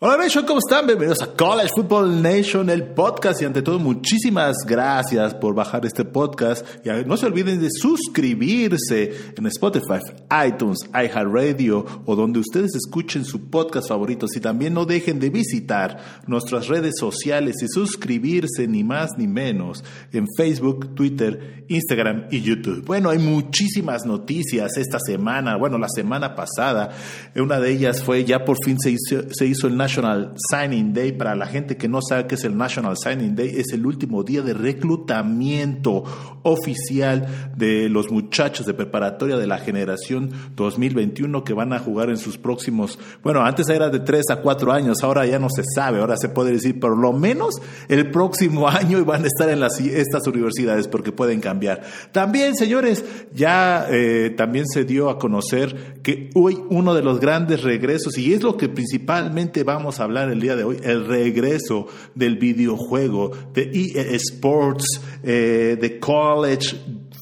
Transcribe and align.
Hola 0.00 0.16
Nation, 0.16 0.46
¿cómo 0.46 0.60
están? 0.60 0.86
Bienvenidos 0.86 1.20
a 1.22 1.34
College 1.34 1.70
Football 1.74 2.22
Nation, 2.22 2.70
el 2.70 2.84
podcast. 2.84 3.42
Y 3.42 3.46
ante 3.46 3.62
todo, 3.62 3.80
muchísimas 3.80 4.58
gracias 4.64 5.34
por 5.34 5.56
bajar 5.56 5.84
este 5.86 6.04
podcast. 6.04 6.64
Y 6.86 6.90
no 7.04 7.16
se 7.16 7.26
olviden 7.26 7.60
de 7.60 7.68
suscribirse 7.68 9.32
en 9.36 9.46
Spotify, 9.46 9.98
iTunes, 10.46 10.78
iHeartRadio 10.94 11.84
o 12.06 12.14
donde 12.14 12.38
ustedes 12.38 12.76
escuchen 12.76 13.24
su 13.24 13.50
podcast 13.50 13.88
favorito. 13.88 14.26
Y 14.32 14.38
también 14.38 14.72
no 14.72 14.84
dejen 14.84 15.18
de 15.18 15.30
visitar 15.30 16.22
nuestras 16.28 16.68
redes 16.68 16.94
sociales 16.96 17.56
y 17.60 17.66
suscribirse 17.66 18.68
ni 18.68 18.84
más 18.84 19.10
ni 19.18 19.26
menos 19.26 19.82
en 20.12 20.26
Facebook, 20.36 20.94
Twitter, 20.94 21.64
Instagram 21.66 22.28
y 22.30 22.40
YouTube. 22.40 22.84
Bueno, 22.84 23.10
hay 23.10 23.18
muchísimas 23.18 24.06
noticias 24.06 24.76
esta 24.76 25.00
semana. 25.00 25.56
Bueno, 25.56 25.76
la 25.76 25.88
semana 25.88 26.36
pasada, 26.36 26.90
una 27.34 27.58
de 27.58 27.72
ellas 27.72 28.00
fue 28.00 28.24
ya 28.24 28.44
por 28.44 28.58
fin 28.64 28.78
se 28.78 28.92
hizo, 28.92 29.28
se 29.32 29.44
hizo 29.44 29.66
el 29.66 29.76
National 29.88 30.34
Signing 30.50 30.92
Day. 30.92 31.12
Para 31.12 31.34
la 31.34 31.46
gente 31.46 31.78
que 31.78 31.88
no 31.88 32.00
sabe 32.06 32.26
qué 32.26 32.34
es 32.34 32.44
el 32.44 32.58
National 32.58 32.96
Signing 32.98 33.34
Day, 33.34 33.54
es 33.56 33.72
el 33.72 33.86
último 33.86 34.22
día 34.22 34.42
de 34.42 34.52
reclutamiento 34.52 36.04
oficial 36.42 37.52
de 37.56 37.88
los 37.88 38.10
muchachos 38.10 38.66
de 38.66 38.74
preparatoria 38.74 39.38
de 39.38 39.46
la 39.46 39.58
generación 39.58 40.30
2021 40.54 41.42
que 41.42 41.54
van 41.54 41.72
a 41.72 41.78
jugar 41.78 42.10
en 42.10 42.18
sus 42.18 42.36
próximos, 42.36 42.98
bueno, 43.22 43.42
antes 43.42 43.68
era 43.68 43.88
de 43.88 44.00
3 44.00 44.30
a 44.30 44.36
4 44.36 44.72
años, 44.72 45.02
ahora 45.02 45.26
ya 45.26 45.38
no 45.38 45.48
se 45.48 45.62
sabe, 45.74 46.00
ahora 46.00 46.16
se 46.16 46.28
puede 46.28 46.52
decir 46.52 46.78
por 46.78 46.96
lo 46.96 47.12
menos 47.12 47.60
el 47.88 48.10
próximo 48.10 48.68
año 48.68 48.98
y 48.98 49.02
van 49.02 49.24
a 49.24 49.26
estar 49.26 49.48
en 49.48 49.60
las, 49.60 49.80
estas 49.80 50.26
universidades 50.26 50.86
porque 50.86 51.12
pueden 51.12 51.40
cambiar. 51.40 51.82
También, 52.12 52.54
señores, 52.54 53.04
ya 53.34 53.86
eh, 53.90 54.34
también 54.36 54.66
se 54.66 54.84
dio 54.84 55.08
a 55.08 55.18
conocer 55.18 55.97
que 56.08 56.30
hoy 56.34 56.58
uno 56.70 56.94
de 56.94 57.02
los 57.02 57.20
grandes 57.20 57.62
regresos, 57.62 58.16
y 58.16 58.32
es 58.32 58.42
lo 58.42 58.56
que 58.56 58.70
principalmente 58.70 59.62
va 59.62 59.74
vamos 59.74 60.00
a 60.00 60.04
hablar 60.04 60.30
el 60.30 60.40
día 60.40 60.56
de 60.56 60.64
hoy, 60.64 60.78
el 60.82 61.06
regreso 61.06 61.86
del 62.14 62.38
videojuego, 62.38 63.30
de 63.52 63.70
EA 63.74 64.16
Sports, 64.16 65.02
eh, 65.22 65.76
de 65.78 66.00
college 66.00 66.76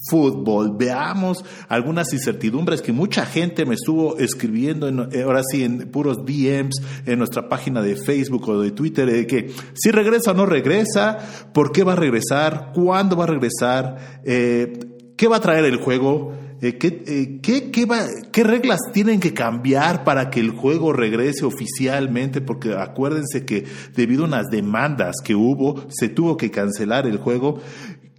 fútbol. 0.08 0.76
Veamos 0.78 1.44
algunas 1.68 2.12
incertidumbres 2.12 2.80
que 2.80 2.92
mucha 2.92 3.26
gente 3.26 3.66
me 3.66 3.74
estuvo 3.74 4.18
escribiendo, 4.18 4.86
en, 4.86 5.00
eh, 5.10 5.22
ahora 5.24 5.42
sí, 5.42 5.64
en 5.64 5.90
puros 5.90 6.24
DMs 6.24 6.80
en 7.06 7.18
nuestra 7.18 7.48
página 7.48 7.82
de 7.82 7.96
Facebook 7.96 8.48
o 8.48 8.60
de 8.60 8.70
Twitter, 8.70 9.10
de 9.10 9.26
que 9.26 9.50
si 9.74 9.90
regresa 9.90 10.30
o 10.30 10.34
no 10.34 10.46
regresa, 10.46 11.18
por 11.52 11.72
qué 11.72 11.82
va 11.82 11.94
a 11.94 11.96
regresar, 11.96 12.70
cuándo 12.72 13.16
va 13.16 13.24
a 13.24 13.26
regresar, 13.26 14.22
eh, 14.24 14.78
qué 15.16 15.26
va 15.26 15.38
a 15.38 15.40
traer 15.40 15.64
el 15.64 15.78
juego. 15.78 16.45
Eh, 16.62 16.78
¿qué, 16.78 17.02
eh, 17.06 17.40
qué, 17.42 17.70
qué, 17.70 17.86
¿Qué 18.32 18.44
reglas 18.44 18.80
tienen 18.92 19.20
que 19.20 19.34
cambiar 19.34 20.04
para 20.04 20.30
que 20.30 20.40
el 20.40 20.50
juego 20.50 20.92
regrese 20.92 21.44
oficialmente? 21.44 22.40
Porque 22.40 22.74
acuérdense 22.74 23.44
que 23.44 23.64
debido 23.94 24.24
a 24.24 24.28
unas 24.28 24.46
demandas 24.46 25.16
que 25.22 25.34
hubo, 25.34 25.86
se 25.88 26.08
tuvo 26.08 26.36
que 26.36 26.50
cancelar 26.50 27.06
el 27.06 27.18
juego. 27.18 27.60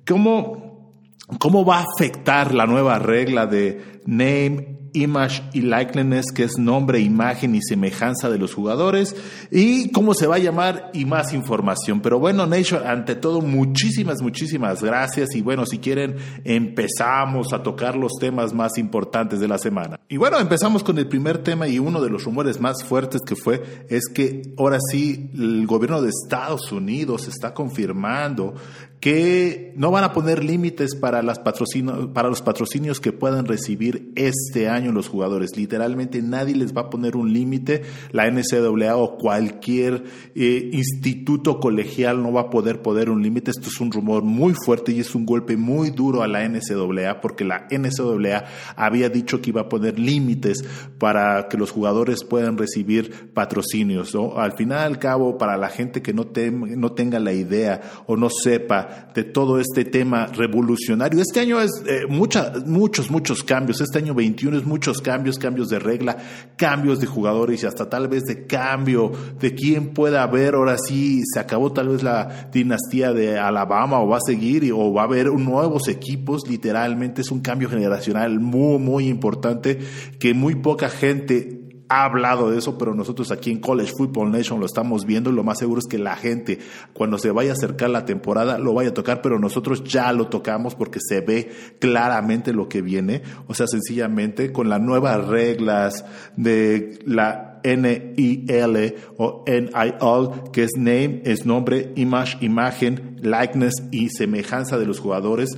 ¿Cómo, 0.05 0.93
cómo 1.39 1.65
va 1.65 1.79
a 1.79 1.85
afectar 1.95 2.53
la 2.53 2.67
nueva 2.67 2.99
regla 2.99 3.47
de 3.47 4.01
name, 4.05 4.76
image 4.93 5.43
y 5.53 5.61
likeness, 5.61 6.31
que 6.33 6.43
es 6.43 6.57
nombre, 6.57 6.99
imagen 6.99 7.55
y 7.55 7.61
semejanza 7.61 8.29
de 8.29 8.37
los 8.37 8.53
jugadores, 8.53 9.15
y 9.51 9.91
cómo 9.91 10.13
se 10.13 10.27
va 10.27 10.35
a 10.35 10.39
llamar 10.39 10.91
y 10.93 11.05
más 11.05 11.33
información. 11.33 12.01
Pero 12.01 12.19
bueno, 12.19 12.45
Nation, 12.45 12.85
ante 12.85 13.15
todo, 13.15 13.41
muchísimas, 13.41 14.21
muchísimas 14.21 14.83
gracias. 14.83 15.35
Y 15.35 15.41
bueno, 15.41 15.65
si 15.65 15.79
quieren, 15.79 16.15
empezamos 16.43 17.53
a 17.53 17.63
tocar 17.63 17.95
los 17.95 18.13
temas 18.19 18.53
más 18.53 18.77
importantes 18.77 19.39
de 19.39 19.47
la 19.47 19.57
semana. 19.57 19.99
Y 20.09 20.17
bueno, 20.17 20.39
empezamos 20.39 20.83
con 20.83 20.97
el 20.97 21.07
primer 21.07 21.39
tema 21.39 21.67
y 21.67 21.79
uno 21.79 22.01
de 22.01 22.09
los 22.09 22.23
rumores 22.23 22.59
más 22.59 22.83
fuertes 22.83 23.21
que 23.21 23.35
fue 23.35 23.85
es 23.89 24.03
que 24.13 24.53
ahora 24.57 24.77
sí 24.91 25.29
el 25.33 25.65
gobierno 25.67 26.01
de 26.01 26.09
Estados 26.09 26.71
Unidos 26.71 27.27
está 27.27 27.53
confirmando 27.53 28.55
que 28.99 29.73
no 29.75 29.91
van 29.91 30.03
a 30.03 30.11
poner 30.11 30.43
límites 30.43 30.95
para, 30.95 31.21
las 31.21 31.39
para 31.39 32.29
los 32.29 32.41
patrocinios 32.41 32.99
que 32.99 33.11
puedan 33.11 33.45
recibir 33.45 34.11
este 34.15 34.69
año 34.69 34.91
los 34.91 35.07
jugadores. 35.07 35.55
Literalmente 35.55 36.21
nadie 36.23 36.55
les 36.55 36.75
va 36.75 36.81
a 36.81 36.89
poner 36.89 37.15
un 37.15 37.31
límite. 37.31 37.83
La 38.11 38.29
NCAA 38.29 38.95
o 38.97 39.17
cualquier 39.17 40.03
eh, 40.33 40.69
instituto 40.73 41.59
colegial 41.59 42.23
no 42.23 42.31
va 42.33 42.41
a 42.41 42.49
poder 42.49 42.81
poner 42.81 43.11
un 43.11 43.21
límite. 43.21 43.51
Esto 43.51 43.69
es 43.69 43.79
un 43.79 43.91
rumor 43.91 44.23
muy 44.23 44.55
fuerte 44.55 44.91
y 44.91 44.99
es 44.99 45.13
un 45.13 45.25
golpe 45.25 45.57
muy 45.57 45.91
duro 45.91 46.23
a 46.23 46.27
la 46.27 46.47
NCAA 46.47 47.21
porque 47.21 47.45
la 47.45 47.67
NCAA 47.69 48.45
había 48.75 49.09
dicho 49.09 49.41
que 49.41 49.51
iba 49.51 49.61
a 49.61 49.69
poner 49.69 49.99
límites 49.99 50.63
para 50.97 51.47
que 51.47 51.57
los 51.57 51.71
jugadores 51.71 52.23
puedan 52.23 52.57
recibir 52.57 53.31
patrocinios. 53.33 54.15
Al 54.35 54.53
final 54.53 54.79
al 54.79 54.99
cabo, 54.99 55.37
para 55.37 55.57
la 55.57 55.69
gente 55.69 56.01
que 56.01 56.13
no, 56.13 56.27
no 56.51 56.91
tenga 56.93 57.19
la 57.19 57.33
idea 57.33 57.81
o 58.07 58.17
no 58.17 58.29
sepa 58.29 59.09
de 59.13 59.23
todo 59.23 59.59
este 59.59 59.85
tema 59.85 60.27
revolucionario. 60.27 61.21
Este 61.21 61.39
año 61.39 61.59
es 61.61 61.71
eh, 61.87 62.05
muchos, 62.07 63.09
muchos 63.09 63.43
cambios. 63.43 63.81
Este 63.81 63.99
año 63.99 64.13
21 64.13 64.57
es 64.57 64.65
muchos 64.65 65.01
cambios, 65.01 65.37
cambios 65.37 65.69
de 65.69 65.79
regla, 65.79 66.17
cambios 66.55 66.99
de 66.99 67.07
jugadores 67.07 67.63
y 67.63 67.65
hasta 67.65 67.89
tal 67.89 68.07
vez 68.07 68.23
de 68.23 68.45
cambio 68.47 69.11
de 69.39 69.53
quién 69.53 69.93
pueda 69.93 70.23
haber. 70.23 70.55
Ahora 70.55 70.77
sí, 70.77 71.23
se 71.31 71.39
acabó 71.39 71.71
tal 71.71 71.89
vez 71.89 72.03
la 72.03 72.49
dinastía 72.51 73.13
de 73.13 73.37
Alabama 73.37 73.99
o 73.99 74.07
va 74.07 74.17
a 74.17 74.21
seguir 74.25 74.71
o 74.73 74.93
va 74.93 75.01
a 75.01 75.05
haber 75.05 75.27
nuevos 75.27 75.87
equipos. 75.87 76.47
Literalmente 76.47 77.21
es 77.21 77.31
un 77.31 77.41
cambio 77.41 77.69
generacional 77.69 78.39
muy, 78.39 78.79
muy 78.79 79.07
importante 79.07 79.79
que 80.19 80.33
muy 80.33 80.55
poca 80.55 80.86
gente 80.89 81.67
ha 81.89 82.03
hablado 82.03 82.51
de 82.51 82.57
eso, 82.57 82.77
pero 82.77 82.93
nosotros 82.93 83.31
aquí 83.31 83.51
en 83.51 83.59
College 83.59 83.93
Football 83.97 84.31
Nation 84.31 84.59
lo 84.59 84.65
estamos 84.65 85.05
viendo 85.05 85.29
y 85.29 85.33
lo 85.33 85.43
más 85.43 85.59
seguro 85.59 85.79
es 85.79 85.87
que 85.87 85.97
la 85.97 86.15
gente 86.15 86.59
cuando 86.93 87.17
se 87.17 87.31
vaya 87.31 87.51
a 87.51 87.53
acercar 87.53 87.89
la 87.89 88.05
temporada 88.05 88.57
lo 88.57 88.73
vaya 88.73 88.89
a 88.89 88.93
tocar, 88.93 89.21
pero 89.21 89.39
nosotros 89.39 89.83
ya 89.83 90.11
lo 90.11 90.27
tocamos 90.27 90.75
porque 90.75 90.99
se 90.99 91.21
ve 91.21 91.49
claramente 91.79 92.53
lo 92.53 92.67
que 92.67 92.81
viene, 92.81 93.21
o 93.47 93.53
sea, 93.53 93.67
sencillamente 93.67 94.51
con 94.51 94.69
las 94.69 94.81
nuevas 94.81 95.25
reglas 95.27 96.05
de 96.35 96.99
la 97.05 97.61
NIL 97.63 98.95
o 99.17 99.43
NIL, 99.47 100.51
que 100.51 100.63
es 100.63 100.71
name, 100.77 101.21
es 101.25 101.45
nombre, 101.45 101.91
image, 101.95 102.37
imagen, 102.41 103.17
likeness 103.21 103.83
y 103.91 104.09
semejanza 104.09 104.77
de 104.77 104.85
los 104.85 104.99
jugadores 104.99 105.57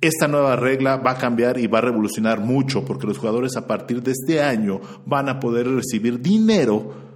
esta 0.00 0.28
nueva 0.28 0.56
regla 0.56 0.96
va 0.96 1.12
a 1.12 1.18
cambiar 1.18 1.58
y 1.58 1.66
va 1.66 1.78
a 1.78 1.82
revolucionar 1.82 2.40
mucho 2.40 2.84
porque 2.84 3.06
los 3.06 3.18
jugadores 3.18 3.56
a 3.56 3.66
partir 3.66 4.02
de 4.02 4.12
este 4.12 4.42
año 4.42 4.80
van 5.04 5.28
a 5.28 5.40
poder 5.40 5.68
recibir 5.68 6.20
dinero 6.20 7.06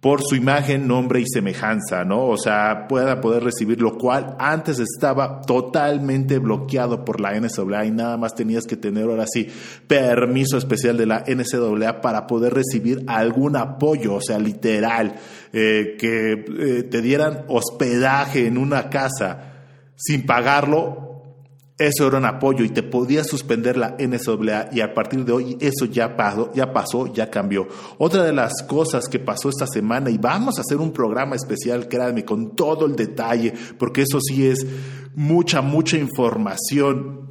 por 0.00 0.22
su 0.22 0.34
imagen, 0.34 0.88
nombre 0.88 1.20
y 1.20 1.26
semejanza, 1.26 2.04
¿no? 2.04 2.26
O 2.28 2.38
sea, 2.38 2.86
pueda 2.88 3.20
poder 3.20 3.44
recibir 3.44 3.82
lo 3.82 3.98
cual 3.98 4.34
antes 4.38 4.78
estaba 4.78 5.42
totalmente 5.42 6.38
bloqueado 6.38 7.04
por 7.04 7.20
la 7.20 7.38
NCAA 7.38 7.84
y 7.84 7.90
nada 7.90 8.16
más 8.16 8.34
tenías 8.34 8.64
que 8.64 8.76
tener 8.76 9.04
ahora 9.04 9.26
sí 9.30 9.46
permiso 9.86 10.56
especial 10.56 10.96
de 10.96 11.04
la 11.04 11.24
NCAA 11.26 12.00
para 12.00 12.26
poder 12.26 12.54
recibir 12.54 13.04
algún 13.08 13.56
apoyo, 13.56 14.14
o 14.14 14.20
sea, 14.22 14.38
literal, 14.38 15.16
eh, 15.52 15.96
que 15.98 16.32
eh, 16.32 16.82
te 16.84 17.02
dieran 17.02 17.44
hospedaje 17.48 18.46
en 18.46 18.56
una 18.56 18.88
casa 18.88 19.52
sin 19.96 20.24
pagarlo 20.24 21.09
eso 21.80 22.06
era 22.06 22.18
un 22.18 22.26
apoyo 22.26 22.62
y 22.62 22.68
te 22.68 22.82
podía 22.82 23.24
suspender 23.24 23.78
la 23.78 23.96
NCAA 23.98 24.68
y 24.70 24.82
a 24.82 24.92
partir 24.92 25.24
de 25.24 25.32
hoy 25.32 25.56
eso 25.60 25.86
ya 25.86 26.14
pasó, 26.14 26.52
ya 26.52 26.74
pasó, 26.74 27.10
ya 27.10 27.30
cambió. 27.30 27.66
Otra 27.96 28.22
de 28.22 28.34
las 28.34 28.62
cosas 28.62 29.08
que 29.08 29.18
pasó 29.18 29.48
esta 29.48 29.66
semana 29.66 30.10
y 30.10 30.18
vamos 30.18 30.58
a 30.58 30.60
hacer 30.60 30.76
un 30.76 30.92
programa 30.92 31.36
especial, 31.36 31.88
créanme, 31.88 32.22
con 32.22 32.54
todo 32.54 32.84
el 32.84 32.96
detalle, 32.96 33.54
porque 33.78 34.02
eso 34.02 34.20
sí 34.20 34.46
es 34.46 34.66
mucha, 35.14 35.62
mucha 35.62 35.96
información 35.96 37.29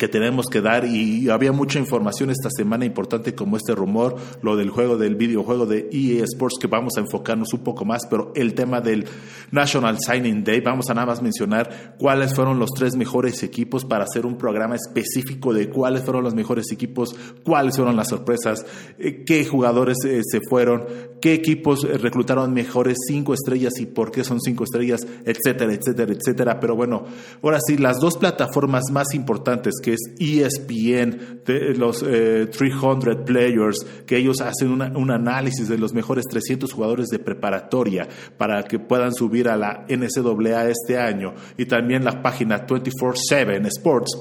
que 0.00 0.08
tenemos 0.08 0.46
que 0.46 0.62
dar 0.62 0.86
y 0.86 1.28
había 1.28 1.52
mucha 1.52 1.78
información 1.78 2.30
esta 2.30 2.48
semana 2.48 2.86
importante 2.86 3.34
como 3.34 3.58
este 3.58 3.74
rumor, 3.74 4.16
lo 4.40 4.56
del 4.56 4.70
juego 4.70 4.96
del 4.96 5.14
videojuego 5.14 5.66
de 5.66 5.90
EA 5.92 6.24
Sports 6.24 6.56
que 6.58 6.68
vamos 6.68 6.94
a 6.96 7.00
enfocarnos 7.00 7.52
un 7.52 7.62
poco 7.62 7.84
más, 7.84 8.06
pero 8.08 8.32
el 8.34 8.54
tema 8.54 8.80
del 8.80 9.04
National 9.50 9.98
Signing 10.00 10.42
Day, 10.42 10.60
vamos 10.60 10.88
a 10.88 10.94
nada 10.94 11.06
más 11.06 11.20
mencionar 11.20 11.96
cuáles 11.98 12.34
fueron 12.34 12.58
los 12.58 12.70
tres 12.70 12.96
mejores 12.96 13.42
equipos 13.42 13.84
para 13.84 14.04
hacer 14.04 14.24
un 14.24 14.38
programa 14.38 14.74
específico 14.74 15.52
de 15.52 15.68
cuáles 15.68 16.02
fueron 16.02 16.24
los 16.24 16.34
mejores 16.34 16.72
equipos, 16.72 17.14
cuáles 17.44 17.76
fueron 17.76 17.94
las 17.94 18.08
sorpresas, 18.08 18.64
eh, 18.98 19.22
qué 19.26 19.44
jugadores 19.44 19.98
eh, 20.06 20.22
se 20.24 20.40
fueron, 20.48 20.86
qué 21.20 21.34
equipos 21.34 21.82
reclutaron 22.00 22.54
mejores 22.54 22.96
cinco 23.06 23.34
estrellas 23.34 23.74
y 23.80 23.84
por 23.84 24.10
qué 24.10 24.24
son 24.24 24.40
cinco 24.40 24.64
estrellas, 24.64 25.06
etcétera, 25.26 25.74
etcétera, 25.74 26.10
etcétera. 26.10 26.58
Pero 26.58 26.74
bueno, 26.74 27.04
ahora 27.42 27.58
sí, 27.66 27.76
las 27.76 27.98
dos 28.00 28.16
plataformas 28.16 28.84
más 28.90 29.12
importantes 29.12 29.74
que 29.82 29.89
es 29.94 30.00
ESPN, 30.18 31.40
de 31.44 31.74
los 31.74 32.00
300 32.00 33.06
eh, 33.06 33.16
Players, 33.24 33.86
que 34.06 34.16
ellos 34.16 34.40
hacen 34.40 34.70
un 34.70 35.10
análisis 35.10 35.68
de 35.68 35.78
los 35.78 35.92
mejores 35.92 36.24
300 36.30 36.72
jugadores 36.72 37.08
de 37.08 37.18
preparatoria 37.18 38.08
para 38.36 38.62
que 38.64 38.78
puedan 38.78 39.12
subir 39.12 39.48
a 39.48 39.56
la 39.56 39.86
NCAA 39.88 40.68
este 40.68 40.98
año. 40.98 41.34
Y 41.56 41.66
también 41.66 42.04
la 42.04 42.22
página 42.22 42.66
24-7 42.66 43.66
Sports 43.66 44.18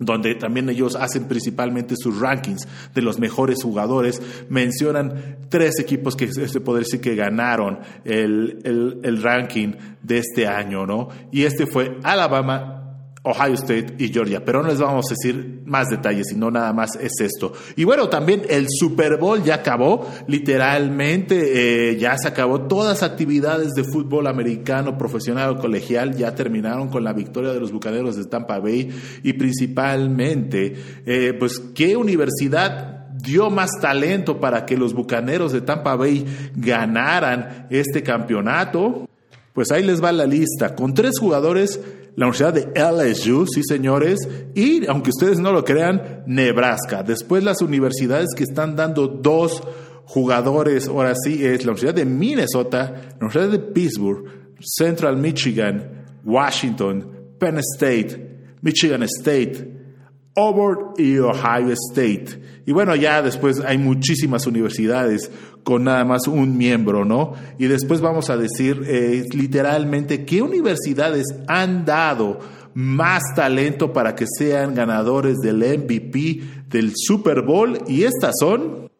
donde 0.00 0.34
también 0.34 0.68
ellos 0.70 0.96
hacen 0.96 1.28
principalmente 1.28 1.94
sus 1.94 2.18
rankings 2.18 2.66
de 2.94 3.02
los 3.02 3.20
mejores 3.20 3.62
jugadores, 3.62 4.20
mencionan 4.48 5.36
tres 5.50 5.78
equipos 5.78 6.16
que 6.16 6.32
se 6.32 6.60
puede 6.60 6.80
decir 6.80 7.02
que 7.02 7.14
ganaron 7.14 7.80
el, 8.04 8.60
el 8.64 9.22
ranking 9.22 9.74
de 10.02 10.18
este 10.18 10.46
año, 10.46 10.86
¿no? 10.86 11.08
Y 11.30 11.42
este 11.42 11.66
fue 11.66 11.98
Alabama, 12.02 12.79
Ohio 13.22 13.52
State 13.52 13.96
y 13.98 14.08
Georgia, 14.08 14.42
pero 14.42 14.62
no 14.62 14.68
les 14.68 14.78
vamos 14.78 15.04
a 15.10 15.14
decir 15.14 15.60
más 15.66 15.88
detalles, 15.90 16.28
sino 16.30 16.50
nada 16.50 16.72
más 16.72 16.96
es 16.96 17.12
esto. 17.20 17.52
Y 17.76 17.84
bueno, 17.84 18.08
también 18.08 18.42
el 18.48 18.66
Super 18.70 19.18
Bowl 19.18 19.42
ya 19.42 19.56
acabó, 19.56 20.08
literalmente 20.26 21.90
eh, 21.90 21.98
ya 21.98 22.16
se 22.16 22.28
acabó 22.28 22.62
todas 22.62 22.88
las 22.88 23.10
actividades 23.10 23.72
de 23.72 23.84
fútbol 23.84 24.26
americano, 24.26 24.96
profesional 24.96 25.50
o 25.50 25.58
colegial, 25.58 26.16
ya 26.16 26.34
terminaron 26.34 26.88
con 26.88 27.04
la 27.04 27.12
victoria 27.12 27.52
de 27.52 27.60
los 27.60 27.72
Bucaneros 27.72 28.16
de 28.16 28.24
Tampa 28.24 28.58
Bay 28.58 28.88
y 29.22 29.34
principalmente, 29.34 30.74
eh, 31.04 31.34
pues, 31.38 31.58
¿qué 31.74 31.96
universidad 31.96 33.10
dio 33.22 33.50
más 33.50 33.70
talento 33.82 34.40
para 34.40 34.64
que 34.64 34.78
los 34.78 34.94
Bucaneros 34.94 35.52
de 35.52 35.60
Tampa 35.60 35.94
Bay 35.94 36.24
ganaran 36.56 37.66
este 37.68 38.02
campeonato? 38.02 39.06
Pues 39.52 39.72
ahí 39.72 39.84
les 39.84 40.02
va 40.02 40.10
la 40.10 40.26
lista, 40.26 40.74
con 40.74 40.94
tres 40.94 41.18
jugadores 41.18 41.80
la 42.16 42.26
Universidad 42.26 42.54
de 42.54 43.12
LSU, 43.12 43.46
sí 43.46 43.62
señores, 43.62 44.18
y 44.54 44.86
aunque 44.86 45.10
ustedes 45.10 45.38
no 45.38 45.52
lo 45.52 45.64
crean, 45.64 46.24
Nebraska. 46.26 47.02
Después 47.02 47.44
las 47.44 47.62
universidades 47.62 48.28
que 48.36 48.44
están 48.44 48.76
dando 48.76 49.08
dos 49.08 49.62
jugadores, 50.04 50.88
ahora 50.88 51.14
sí, 51.14 51.44
es 51.44 51.64
la 51.64 51.72
Universidad 51.72 51.94
de 51.94 52.04
Minnesota, 52.04 52.92
la 53.18 53.26
Universidad 53.26 53.48
de 53.48 53.58
Pittsburgh, 53.58 54.24
Central 54.60 55.16
Michigan, 55.16 56.04
Washington, 56.24 57.34
Penn 57.38 57.58
State, 57.58 58.56
Michigan 58.60 59.02
State, 59.04 59.79
Auburn 60.40 60.94
y 60.96 61.18
Ohio 61.18 61.72
State. 61.90 62.62
Y 62.66 62.72
bueno, 62.72 62.94
ya 62.94 63.22
después 63.22 63.60
hay 63.60 63.78
muchísimas 63.78 64.46
universidades 64.46 65.30
con 65.64 65.84
nada 65.84 66.04
más 66.04 66.26
un 66.26 66.56
miembro, 66.56 67.04
¿no? 67.04 67.34
Y 67.58 67.66
después 67.66 68.00
vamos 68.00 68.30
a 68.30 68.36
decir 68.36 68.82
eh, 68.86 69.24
literalmente 69.32 70.24
qué 70.24 70.42
universidades 70.42 71.26
han 71.46 71.84
dado 71.84 72.38
más 72.74 73.22
talento 73.34 73.92
para 73.92 74.14
que 74.14 74.26
sean 74.26 74.74
ganadores 74.74 75.38
del 75.38 75.56
MVP 75.58 76.40
del 76.68 76.92
Super 76.94 77.42
Bowl. 77.42 77.78
Y 77.86 78.04
estas 78.04 78.34
son 78.38 78.90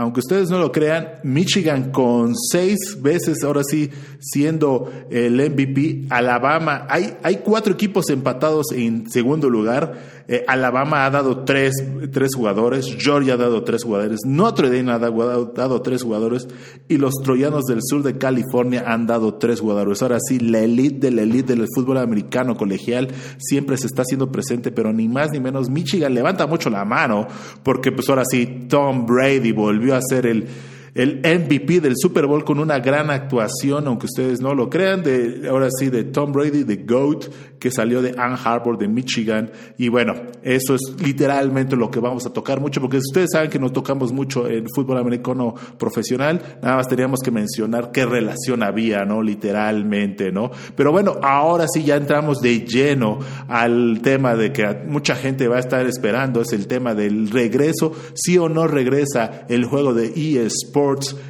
aunque 0.00 0.20
ustedes 0.20 0.48
no 0.48 0.58
lo 0.58 0.72
crean, 0.72 1.20
Michigan 1.24 1.90
con 1.92 2.34
seis 2.34 2.96
veces, 3.02 3.44
ahora 3.44 3.60
sí, 3.62 3.90
siendo 4.18 4.90
el 5.10 5.34
MVP, 5.34 6.06
Alabama, 6.08 6.86
hay, 6.88 7.18
hay 7.22 7.40
cuatro 7.44 7.74
equipos 7.74 8.08
empatados 8.08 8.72
en 8.72 9.10
segundo 9.10 9.50
lugar, 9.50 10.19
eh, 10.32 10.44
Alabama 10.46 11.06
ha 11.06 11.10
dado 11.10 11.42
tres, 11.42 11.74
tres, 12.12 12.36
jugadores, 12.36 12.96
Georgia 12.96 13.34
ha 13.34 13.36
dado 13.36 13.64
tres 13.64 13.82
jugadores, 13.82 14.20
Notre 14.24 14.70
Dame 14.70 14.92
ha 14.92 15.00
dado, 15.00 15.52
dado, 15.56 15.82
tres 15.82 16.04
jugadores 16.04 16.46
y 16.86 16.98
los 16.98 17.14
Troyanos 17.24 17.64
del 17.64 17.80
sur 17.82 18.04
de 18.04 18.16
California 18.16 18.84
han 18.86 19.08
dado 19.08 19.34
tres 19.34 19.58
jugadores. 19.58 20.00
Ahora 20.02 20.18
sí, 20.20 20.38
la 20.38 20.60
elite 20.60 21.00
de 21.00 21.10
la 21.10 21.22
elite 21.22 21.56
del 21.56 21.66
fútbol 21.74 21.98
americano 21.98 22.56
colegial 22.56 23.08
siempre 23.38 23.76
se 23.76 23.88
está 23.88 24.02
haciendo 24.02 24.30
presente, 24.30 24.70
pero 24.70 24.92
ni 24.92 25.08
más 25.08 25.32
ni 25.32 25.40
menos, 25.40 25.68
Michigan 25.68 26.14
levanta 26.14 26.46
mucho 26.46 26.70
la 26.70 26.84
mano 26.84 27.26
porque 27.64 27.90
pues 27.90 28.08
ahora 28.08 28.22
sí, 28.24 28.66
Tom 28.68 29.06
Brady 29.06 29.50
volvió 29.50 29.96
a 29.96 30.00
ser 30.00 30.26
el, 30.26 30.46
el 30.94 31.18
MVP 31.18 31.80
del 31.80 31.94
Super 31.96 32.26
Bowl 32.26 32.44
con 32.44 32.58
una 32.58 32.78
gran 32.78 33.10
actuación, 33.10 33.86
aunque 33.86 34.06
ustedes 34.06 34.40
no 34.40 34.54
lo 34.54 34.68
crean, 34.68 35.02
de 35.02 35.48
ahora 35.48 35.68
sí 35.70 35.90
de 35.90 36.04
Tom 36.04 36.32
Brady, 36.32 36.64
de 36.64 36.76
GOAT, 36.76 37.26
que 37.58 37.70
salió 37.70 38.02
de 38.02 38.14
Ann 38.16 38.36
Arbor 38.42 38.78
de 38.78 38.88
Michigan. 38.88 39.50
Y 39.78 39.88
bueno, 39.88 40.14
eso 40.42 40.74
es 40.74 40.80
literalmente 41.02 41.76
lo 41.76 41.90
que 41.90 42.00
vamos 42.00 42.26
a 42.26 42.32
tocar 42.32 42.60
mucho, 42.60 42.80
porque 42.80 42.96
ustedes 42.96 43.30
saben 43.32 43.50
que 43.50 43.58
no 43.58 43.70
tocamos 43.70 44.12
mucho 44.12 44.46
el 44.46 44.66
fútbol 44.74 44.98
americano 44.98 45.54
profesional, 45.78 46.58
nada 46.62 46.76
más 46.76 46.88
teníamos 46.88 47.20
que 47.20 47.30
mencionar 47.30 47.90
qué 47.92 48.06
relación 48.06 48.62
había, 48.62 49.04
¿no? 49.04 49.22
Literalmente, 49.22 50.32
¿no? 50.32 50.50
Pero 50.74 50.92
bueno, 50.92 51.18
ahora 51.22 51.66
sí 51.72 51.84
ya 51.84 51.96
entramos 51.96 52.40
de 52.40 52.60
lleno 52.64 53.18
al 53.48 54.00
tema 54.02 54.34
de 54.34 54.52
que 54.52 54.66
mucha 54.86 55.14
gente 55.14 55.48
va 55.48 55.56
a 55.56 55.60
estar 55.60 55.86
esperando, 55.86 56.40
es 56.40 56.52
el 56.52 56.66
tema 56.66 56.94
del 56.94 57.30
regreso, 57.30 57.92
sí 58.14 58.38
o 58.38 58.48
no 58.48 58.66
regresa 58.66 59.44
el 59.48 59.64
juego 59.64 59.92
de 59.94 60.06
eSports, 60.06 60.79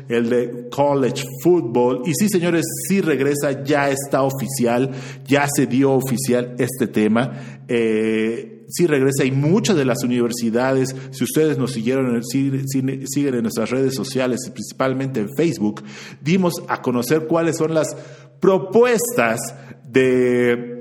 el 0.09 0.29
de 0.29 0.69
college 0.71 1.25
football. 1.43 2.03
Y 2.07 2.15
sí, 2.15 2.29
señores, 2.29 2.65
sí 2.89 3.01
regresa, 3.01 3.63
ya 3.65 3.91
está 3.91 4.23
oficial, 4.23 4.91
ya 5.27 5.47
se 5.55 5.67
dio 5.67 5.93
oficial 5.93 6.55
este 6.59 6.87
tema. 6.87 7.61
Eh, 7.69 8.67
sí 8.69 8.87
regresa 8.87 9.25
y 9.25 9.33
muchas 9.33 9.77
de 9.77 9.85
las 9.85 10.03
universidades, 10.05 10.95
si 11.11 11.25
ustedes 11.25 11.59
nos 11.59 11.73
siguieron, 11.73 12.23
siguen 12.25 13.35
en 13.35 13.43
nuestras 13.43 13.71
redes 13.71 13.95
sociales, 13.95 14.49
principalmente 14.53 15.21
en 15.21 15.29
Facebook, 15.37 15.83
dimos 16.21 16.63
a 16.69 16.81
conocer 16.81 17.27
cuáles 17.27 17.57
son 17.57 17.75
las 17.75 17.97
propuestas 18.41 19.39
de 19.85 20.80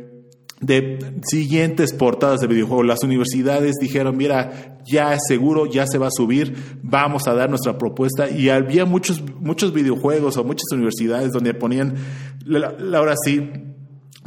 de 0.61 0.99
siguientes 1.23 1.93
portadas 1.93 2.41
de 2.41 2.47
videojuegos. 2.47 2.85
Las 2.85 3.03
universidades 3.03 3.75
dijeron, 3.79 4.17
mira, 4.17 4.79
ya 4.85 5.13
es 5.13 5.21
seguro, 5.27 5.65
ya 5.65 5.85
se 5.87 5.97
va 5.97 6.07
a 6.07 6.11
subir, 6.11 6.55
vamos 6.81 7.27
a 7.27 7.33
dar 7.33 7.49
nuestra 7.49 7.77
propuesta. 7.77 8.29
Y 8.29 8.49
había 8.49 8.85
muchos, 8.85 9.23
muchos 9.39 9.73
videojuegos 9.73 10.37
o 10.37 10.43
muchas 10.43 10.71
universidades 10.73 11.31
donde 11.31 11.53
ponían, 11.53 11.95
ahora 12.93 13.15
sí, 13.23 13.49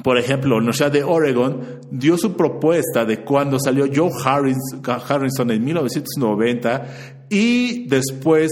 por 0.03 0.19
ejemplo, 0.19 0.51
la 0.51 0.57
Universidad 0.57 0.91
de 0.91 1.05
Oregon 1.05 1.61
dio 1.91 2.17
su 2.17 2.35
propuesta 2.35 3.05
de 3.05 3.23
cuando 3.23 3.59
salió 3.61 3.87
Joe 3.95 4.11
Harrison 4.25 5.51
en 5.51 5.65
1990 5.65 6.87
y 7.31 7.87
después 7.87 8.51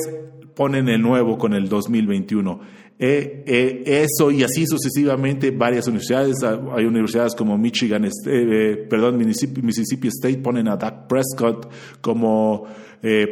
ponen 0.55 0.89
el 0.89 1.01
nuevo 1.03 1.39
con 1.39 1.55
el 1.55 1.69
2021. 1.69 2.61
Eh, 3.03 3.45
eh, 3.47 3.83
eso 4.05 4.31
y 4.31 4.43
así 4.43 4.67
sucesivamente 4.67 5.51
varias 5.53 5.87
universidades, 5.87 6.37
hay 6.43 6.85
universidades 6.85 7.35
como 7.35 7.57
Michigan, 7.57 8.05
eh, 8.05 8.87
perdón, 8.91 9.17
Mississippi, 9.17 10.09
State 10.09 10.37
ponen 10.37 10.69
a 10.69 10.77
Doug 10.77 11.09
Prescott 11.09 11.71
como 12.03 12.67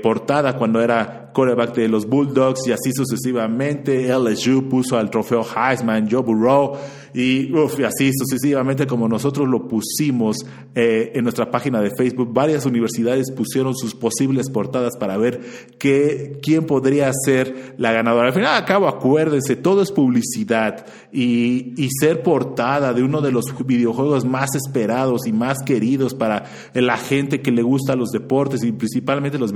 portada 0.03 0.57
cuando 0.57 0.81
era 0.81 1.31
quarterback 1.33 1.75
de 1.75 1.89
los 1.89 2.07
Bulldogs 2.07 2.67
y 2.67 2.73
así 2.73 2.91
sucesivamente. 2.93 4.09
LSU 4.13 4.69
puso 4.69 4.99
al 4.99 5.11
trofeo 5.11 5.45
Heisman, 5.45 6.09
Joe 6.11 6.23
Burrow 6.23 6.77
y, 7.15 7.53
así 7.85 8.11
sucesivamente 8.13 8.87
como 8.87 9.09
nosotros 9.09 9.49
lo 9.49 9.67
pusimos 9.67 10.37
eh, 10.75 11.13
en 11.15 11.23
nuestra 11.25 11.51
página 11.51 11.81
de 11.81 11.91
Facebook, 11.91 12.33
varias 12.33 12.67
universidades 12.67 13.31
pusieron 13.31 13.75
sus 13.75 13.95
posibles 13.95 14.51
portadas 14.51 14.97
para 14.97 15.17
ver 15.17 15.41
qué, 15.79 16.39
quién 16.43 16.67
podría 16.67 17.11
ser 17.25 17.75
la 17.79 17.93
ganadora. 17.93 18.29
Al 18.29 18.35
final, 18.35 18.57
a 18.57 18.65
cabo, 18.65 18.89
acuérdense, 18.89 19.57
todo 19.57 19.83
es 19.83 19.91
publicidad 19.91 20.87
y, 21.13 21.75
y 21.83 21.89
ser 22.01 22.23
portada 22.23 22.93
de 22.93 23.03
uno 23.03 23.21
de 23.21 23.33
los 23.33 23.45
videojuegos 23.65 24.25
más 24.25 24.55
esperados 24.55 25.27
y 25.27 25.33
más 25.33 25.59
queridos 25.65 26.15
para 26.15 26.45
la 26.75 26.97
gente 26.99 27.41
que 27.41 27.51
le 27.51 27.63
gusta 27.63 27.97
los 27.97 28.11
deportes 28.11 28.63
y 28.63 28.73
principalmente 28.73 29.39
los 29.39 29.53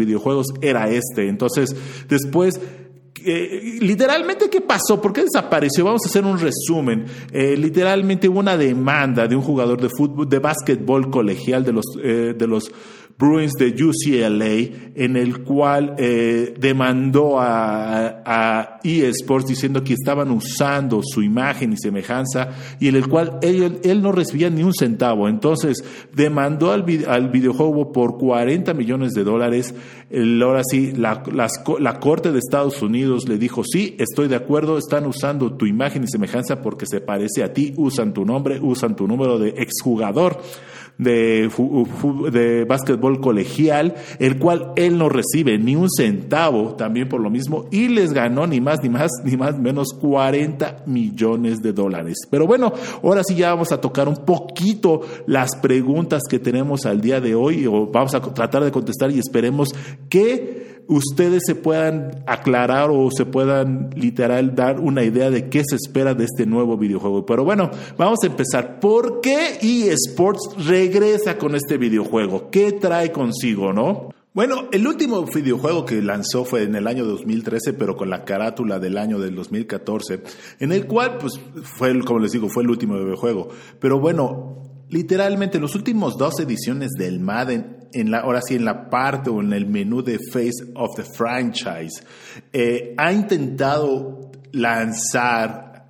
era 0.60 0.88
este. 0.88 1.28
Entonces, 1.28 1.74
después 2.08 2.60
eh, 3.24 3.78
literalmente, 3.80 4.50
¿qué 4.50 4.60
pasó? 4.60 5.00
¿Por 5.00 5.12
qué 5.12 5.22
desapareció? 5.22 5.84
Vamos 5.84 6.02
a 6.04 6.08
hacer 6.08 6.24
un 6.24 6.38
resumen. 6.38 7.06
Eh, 7.32 7.56
literalmente 7.56 8.28
hubo 8.28 8.40
una 8.40 8.56
demanda 8.56 9.28
de 9.28 9.36
un 9.36 9.42
jugador 9.42 9.80
de 9.80 9.88
fútbol, 9.88 10.28
de 10.28 10.38
básquetbol 10.38 11.10
colegial 11.10 11.64
de 11.64 11.72
los, 11.72 11.84
eh, 12.02 12.34
de 12.36 12.46
los 12.46 12.70
Bruins 13.18 13.52
de 13.52 13.68
UCLA, 13.68 14.92
en 14.94 15.16
el 15.16 15.42
cual 15.42 15.94
eh, 15.98 16.54
demandó 16.58 17.40
a, 17.40 18.22
a 18.24 18.80
eSports 18.82 19.46
diciendo 19.46 19.84
que 19.84 19.94
estaban 19.94 20.30
usando 20.30 21.00
su 21.02 21.22
imagen 21.22 21.72
y 21.72 21.76
semejanza 21.76 22.50
y 22.80 22.88
en 22.88 22.96
el 22.96 23.08
cual 23.08 23.38
él, 23.42 23.80
él 23.84 24.02
no 24.02 24.12
recibía 24.12 24.50
ni 24.50 24.62
un 24.62 24.74
centavo. 24.74 25.28
Entonces 25.28 25.84
demandó 26.12 26.72
al, 26.72 26.84
al 27.06 27.30
videojuego 27.30 27.92
por 27.92 28.18
40 28.18 28.74
millones 28.74 29.12
de 29.12 29.24
dólares. 29.24 29.74
ahora 30.42 30.62
sí, 30.68 30.92
la, 30.92 31.22
la 31.78 32.00
Corte 32.00 32.32
de 32.32 32.38
Estados 32.38 32.82
Unidos 32.82 33.28
le 33.28 33.38
dijo, 33.38 33.62
sí, 33.64 33.96
estoy 33.98 34.28
de 34.28 34.36
acuerdo, 34.36 34.78
están 34.78 35.06
usando 35.06 35.54
tu 35.54 35.66
imagen 35.66 36.04
y 36.04 36.08
semejanza 36.08 36.60
porque 36.60 36.86
se 36.86 37.00
parece 37.00 37.42
a 37.42 37.52
ti, 37.52 37.74
usan 37.76 38.12
tu 38.12 38.24
nombre, 38.24 38.58
usan 38.60 38.96
tu 38.96 39.06
número 39.06 39.38
de 39.38 39.50
exjugador 39.50 40.40
de, 41.02 41.50
de 42.30 42.64
básquetbol 42.64 43.20
colegial, 43.20 43.94
el 44.18 44.38
cual 44.38 44.72
él 44.76 44.98
no 44.98 45.08
recibe 45.08 45.58
ni 45.58 45.76
un 45.76 45.88
centavo 45.90 46.74
también 46.74 47.08
por 47.08 47.20
lo 47.20 47.30
mismo 47.30 47.66
y 47.70 47.88
les 47.88 48.12
ganó 48.12 48.46
ni 48.46 48.60
más 48.60 48.82
ni 48.82 48.88
más 48.88 49.10
ni 49.24 49.36
más 49.36 49.58
menos 49.58 49.88
40 50.00 50.84
millones 50.86 51.62
de 51.62 51.72
dólares. 51.72 52.18
Pero 52.30 52.46
bueno, 52.46 52.72
ahora 53.02 53.22
sí 53.24 53.34
ya 53.34 53.50
vamos 53.50 53.72
a 53.72 53.80
tocar 53.80 54.08
un 54.08 54.16
poquito 54.16 55.02
las 55.26 55.56
preguntas 55.56 56.22
que 56.28 56.38
tenemos 56.38 56.86
al 56.86 57.00
día 57.00 57.20
de 57.20 57.34
hoy 57.34 57.66
o 57.66 57.86
vamos 57.86 58.14
a 58.14 58.20
tratar 58.20 58.64
de 58.64 58.72
contestar 58.72 59.10
y 59.10 59.18
esperemos 59.18 59.68
que 60.08 60.81
ustedes 60.88 61.42
se 61.46 61.54
puedan 61.54 62.24
aclarar 62.26 62.90
o 62.90 63.10
se 63.10 63.24
puedan 63.24 63.90
literal 63.94 64.54
dar 64.54 64.80
una 64.80 65.04
idea 65.04 65.30
de 65.30 65.48
qué 65.48 65.62
se 65.64 65.76
espera 65.76 66.14
de 66.14 66.24
este 66.24 66.46
nuevo 66.46 66.76
videojuego. 66.76 67.24
Pero 67.26 67.44
bueno, 67.44 67.70
vamos 67.96 68.18
a 68.22 68.26
empezar. 68.26 68.80
¿Por 68.80 69.20
qué 69.20 69.58
eSports 69.60 70.66
regresa 70.66 71.38
con 71.38 71.54
este 71.54 71.78
videojuego? 71.78 72.50
¿Qué 72.50 72.72
trae 72.72 73.12
consigo, 73.12 73.72
no? 73.72 74.10
Bueno, 74.34 74.68
el 74.72 74.86
último 74.86 75.26
videojuego 75.26 75.84
que 75.84 76.00
lanzó 76.00 76.46
fue 76.46 76.62
en 76.62 76.74
el 76.74 76.86
año 76.86 77.04
2013, 77.04 77.74
pero 77.74 77.96
con 77.96 78.08
la 78.08 78.24
carátula 78.24 78.78
del 78.78 78.96
año 78.96 79.18
del 79.18 79.34
2014, 79.34 80.22
en 80.58 80.72
el 80.72 80.86
cual, 80.86 81.18
pues, 81.18 81.38
fue, 81.62 82.00
como 82.00 82.18
les 82.18 82.32
digo, 82.32 82.48
fue 82.48 82.62
el 82.62 82.70
último 82.70 82.98
videojuego. 82.98 83.50
Pero 83.78 84.00
bueno, 84.00 84.86
literalmente 84.88 85.60
los 85.60 85.74
últimos 85.74 86.16
dos 86.16 86.40
ediciones 86.40 86.92
del 86.92 87.20
Madden, 87.20 87.81
en 87.92 88.10
la, 88.10 88.18
ahora 88.18 88.40
sí 88.42 88.54
en 88.54 88.64
la 88.64 88.88
parte 88.90 89.30
o 89.30 89.40
en 89.40 89.52
el 89.52 89.66
menú 89.66 90.02
de 90.02 90.18
Face 90.18 90.72
of 90.74 90.96
the 90.96 91.04
Franchise, 91.16 92.02
eh, 92.52 92.94
ha 92.96 93.12
intentado 93.12 94.30
lanzar 94.52 95.86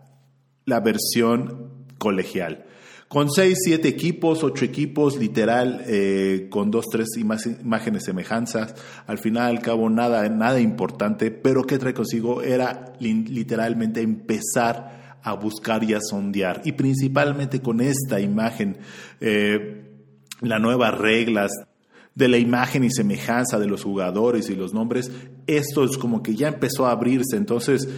la 0.64 0.80
versión 0.80 1.86
colegial. 1.98 2.66
Con 3.12 3.30
seis, 3.30 3.58
siete 3.62 3.88
equipos, 3.88 4.42
ocho 4.42 4.64
equipos, 4.64 5.18
literal, 5.18 5.84
eh, 5.86 6.46
con 6.48 6.70
dos, 6.70 6.86
tres 6.90 7.08
imágenes 7.18 8.04
semejanzas. 8.04 8.74
Al 9.06 9.18
final, 9.18 9.50
al 9.50 9.60
cabo, 9.60 9.90
nada, 9.90 10.26
nada 10.30 10.60
importante, 10.60 11.30
pero 11.30 11.64
que 11.64 11.76
trae 11.76 11.92
consigo 11.92 12.40
era 12.40 12.94
literalmente 13.00 14.00
empezar 14.00 15.18
a 15.22 15.34
buscar 15.34 15.84
y 15.84 15.92
a 15.92 16.00
sondear. 16.00 16.62
Y 16.64 16.72
principalmente 16.72 17.60
con 17.60 17.82
esta 17.82 18.18
imagen, 18.18 18.78
eh, 19.20 19.90
las 20.40 20.60
nuevas 20.62 20.96
reglas 20.96 21.52
de 22.14 22.28
la 22.28 22.38
imagen 22.38 22.84
y 22.84 22.90
semejanza 22.90 23.58
de 23.58 23.66
los 23.66 23.84
jugadores 23.84 24.50
y 24.50 24.54
los 24.54 24.74
nombres, 24.74 25.10
esto 25.46 25.84
es 25.84 25.96
como 25.96 26.22
que 26.22 26.34
ya 26.34 26.48
empezó 26.48 26.86
a 26.86 26.92
abrirse. 26.92 27.36
Entonces, 27.36 27.88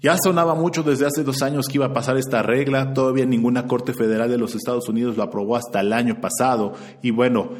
ya 0.00 0.16
sonaba 0.16 0.54
mucho 0.54 0.82
desde 0.82 1.06
hace 1.06 1.24
dos 1.24 1.42
años 1.42 1.66
que 1.66 1.76
iba 1.76 1.86
a 1.86 1.92
pasar 1.92 2.16
esta 2.16 2.42
regla, 2.42 2.94
todavía 2.94 3.26
ninguna 3.26 3.66
Corte 3.66 3.92
Federal 3.92 4.30
de 4.30 4.38
los 4.38 4.54
Estados 4.54 4.88
Unidos 4.88 5.16
lo 5.16 5.22
aprobó 5.22 5.56
hasta 5.56 5.80
el 5.80 5.92
año 5.92 6.20
pasado 6.22 6.72
y 7.02 7.10
bueno, 7.10 7.50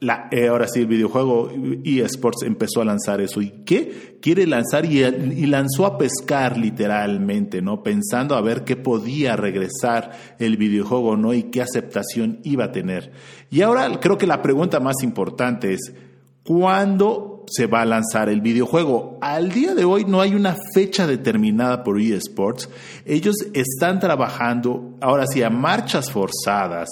la, 0.00 0.28
eh, 0.30 0.48
ahora 0.48 0.66
sí, 0.66 0.80
el 0.80 0.86
videojuego 0.86 1.50
eSports 1.84 2.42
empezó 2.42 2.80
a 2.80 2.86
lanzar 2.86 3.20
eso. 3.20 3.42
¿Y 3.42 3.50
qué? 3.66 4.18
Quiere 4.22 4.46
lanzar 4.46 4.86
y, 4.86 5.04
y, 5.04 5.46
lanzó 5.46 5.84
a 5.84 5.98
pescar 5.98 6.56
literalmente, 6.56 7.60
¿no? 7.60 7.82
Pensando 7.82 8.34
a 8.34 8.40
ver 8.40 8.64
qué 8.64 8.76
podía 8.76 9.36
regresar 9.36 10.12
el 10.38 10.56
videojuego, 10.56 11.18
¿no? 11.18 11.34
Y 11.34 11.44
qué 11.44 11.60
aceptación 11.60 12.40
iba 12.44 12.64
a 12.64 12.72
tener. 12.72 13.12
Y 13.50 13.60
ahora 13.60 14.00
creo 14.00 14.16
que 14.16 14.26
la 14.26 14.40
pregunta 14.40 14.80
más 14.80 15.02
importante 15.02 15.74
es, 15.74 15.92
¿cuándo 16.44 17.44
se 17.46 17.66
va 17.66 17.82
a 17.82 17.86
lanzar 17.86 18.30
el 18.30 18.40
videojuego? 18.40 19.18
Al 19.20 19.50
día 19.52 19.74
de 19.74 19.84
hoy 19.84 20.06
no 20.06 20.22
hay 20.22 20.34
una 20.34 20.56
fecha 20.74 21.06
determinada 21.06 21.84
por 21.84 22.00
eSports. 22.00 22.70
Ellos 23.04 23.36
están 23.52 24.00
trabajando, 24.00 24.96
ahora 25.02 25.26
sí, 25.26 25.42
a 25.42 25.50
marchas 25.50 26.10
forzadas 26.10 26.88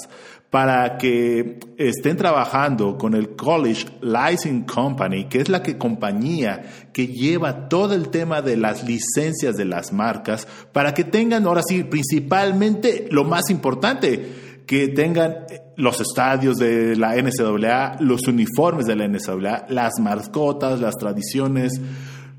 para 0.51 0.97
que 0.97 1.61
estén 1.77 2.17
trabajando 2.17 2.97
con 2.97 3.15
el 3.15 3.37
College 3.37 3.87
Licensing 4.01 4.63
Company, 4.63 5.25
que 5.25 5.41
es 5.41 5.49
la 5.51 5.63
que 5.63 5.77
compañía 5.77 6.89
que 6.93 7.09
lleva 7.09 7.69
todo 7.69 7.95
el 7.95 8.09
tema 8.09 8.41
de 8.41 8.57
las 8.57 8.83
licencias 8.85 9.57
de 9.57 9.67
las 9.67 9.93
marcas, 9.93 10.49
para 10.73 10.95
que 10.95 11.05
tengan, 11.05 11.47
ahora 11.47 11.63
sí, 11.67 11.85
principalmente 11.85 13.09
lo 13.11 13.25
más 13.25 13.51
importante, 13.51 14.49
que 14.67 14.89
tengan 14.89 15.47
los 15.77 16.01
estadios 16.01 16.57
de 16.57 16.97
la 16.97 17.15
NCAA, 17.17 17.97
los 18.01 18.27
uniformes 18.27 18.87
de 18.87 18.97
la 18.97 19.07
NCAA, 19.07 19.67
las 19.69 19.95
mascotas, 20.01 20.81
las 20.81 20.95
tradiciones, 20.97 21.81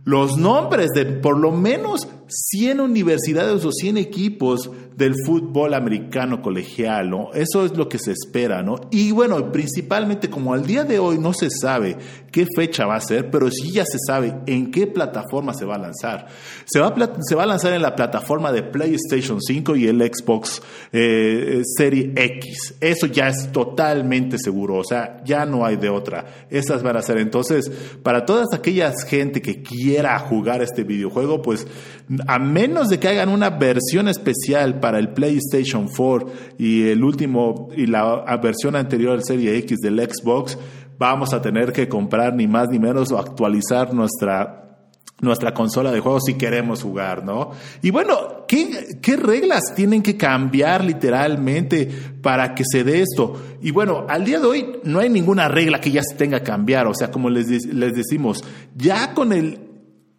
los 0.03 0.37
nombres 0.37 0.89
de 0.95 1.05
por 1.05 1.37
lo 1.37 1.51
menos 1.51 2.07
100 2.29 2.79
universidades 2.79 3.65
o 3.65 3.71
100 3.71 3.98
equipos 3.98 4.69
del 4.95 5.15
fútbol 5.25 5.74
americano 5.74 6.41
colegial, 6.41 7.09
¿no? 7.09 7.31
Eso 7.33 7.65
es 7.65 7.75
lo 7.75 7.89
que 7.89 7.98
se 7.98 8.12
espera, 8.12 8.62
¿no? 8.62 8.75
Y 8.91 9.12
bueno, 9.12 9.51
principalmente 9.51 10.29
como 10.29 10.53
al 10.53 10.65
día 10.65 10.83
de 10.83 11.00
hoy 11.00 11.17
no 11.17 11.33
se 11.33 11.50
sabe 11.50 11.98
qué 12.31 12.45
fecha 12.55 12.86
va 12.86 12.95
a 12.95 13.01
ser, 13.01 13.31
pero 13.31 13.50
sí 13.50 13.71
ya 13.71 13.86
se 13.86 13.98
sabe 14.05 14.36
en 14.45 14.71
qué 14.71 14.88
plataforma 14.88 15.53
se 15.53 15.65
va 15.65 15.75
a 15.75 15.79
lanzar. 15.79 16.27
Se 16.65 16.79
va 16.79 16.88
a, 16.88 17.12
se 17.21 17.36
va 17.36 17.43
a 17.43 17.48
lanzar 17.48 17.74
en 17.74 17.81
la 17.81 17.95
plataforma 17.95 18.51
de 18.51 18.63
PlayStation 18.63 19.41
5 19.41 19.75
y 19.77 19.88
el 19.88 20.01
Xbox 20.01 20.62
eh, 20.91 21.62
Serie 21.77 22.12
X. 22.15 22.75
Eso 22.79 23.07
ya 23.07 23.29
es 23.29 23.51
totalmente 23.51 24.38
seguro, 24.38 24.75
o 24.75 24.83
sea, 24.83 25.24
ya 25.24 25.45
no 25.45 25.65
hay 25.65 25.77
de 25.77 25.89
otra. 25.89 26.45
Esas 26.50 26.83
van 26.83 26.98
a 26.98 27.01
ser. 27.01 27.17
Entonces, 27.17 27.71
para 28.03 28.25
todas 28.25 28.48
aquellas 28.53 29.03
gente 29.05 29.41
que 29.41 29.62
quiera 29.62 30.19
jugar 30.19 30.62
este 30.62 30.83
videojuego, 30.83 31.41
pues 31.41 31.65
a 32.27 32.39
menos 32.39 32.89
de 32.89 32.99
que 32.99 33.07
hagan 33.07 33.29
una 33.29 33.49
versión 33.49 34.07
especial 34.07 34.79
para 34.79 34.99
el 34.99 35.09
PlayStation 35.09 35.88
4 35.88 36.27
y 36.57 36.88
el 36.89 37.03
último 37.03 37.69
y 37.75 37.85
la 37.85 38.39
versión 38.41 38.75
anterior 38.75 39.13
del 39.13 39.23
Serie 39.23 39.57
X 39.57 39.79
del 39.79 39.99
Xbox, 39.99 40.57
vamos 40.97 41.33
a 41.33 41.41
tener 41.41 41.71
que 41.71 41.88
comprar 41.88 42.33
ni 42.35 42.47
más 42.47 42.69
ni 42.69 42.79
menos 42.79 43.11
o 43.11 43.17
actualizar 43.17 43.93
nuestra 43.93 44.59
nuestra 45.21 45.53
consola 45.53 45.91
de 45.91 45.99
juegos 45.99 46.23
si 46.25 46.35
queremos 46.35 46.81
jugar, 46.81 47.25
¿no? 47.25 47.51
Y 47.81 47.91
bueno, 47.91 48.45
¿qué, 48.47 48.97
¿qué, 49.01 49.17
reglas 49.17 49.73
tienen 49.75 50.01
que 50.01 50.15
cambiar 50.15 50.83
literalmente 50.83 51.89
para 52.21 52.55
que 52.55 52.63
se 52.69 52.83
dé 52.83 53.01
esto? 53.01 53.33
Y 53.61 53.71
bueno, 53.71 54.05
al 54.07 54.23
día 54.23 54.39
de 54.39 54.45
hoy 54.45 54.79
no 54.83 54.99
hay 54.99 55.09
ninguna 55.09 55.47
regla 55.47 55.81
que 55.81 55.91
ya 55.91 56.01
se 56.03 56.15
tenga 56.15 56.39
que 56.39 56.45
cambiar, 56.45 56.88
o 56.88 56.93
sea, 56.93 57.11
como 57.11 57.29
les, 57.29 57.65
les 57.65 57.93
decimos, 57.93 58.43
ya 58.75 59.13
con 59.13 59.33
el 59.33 59.68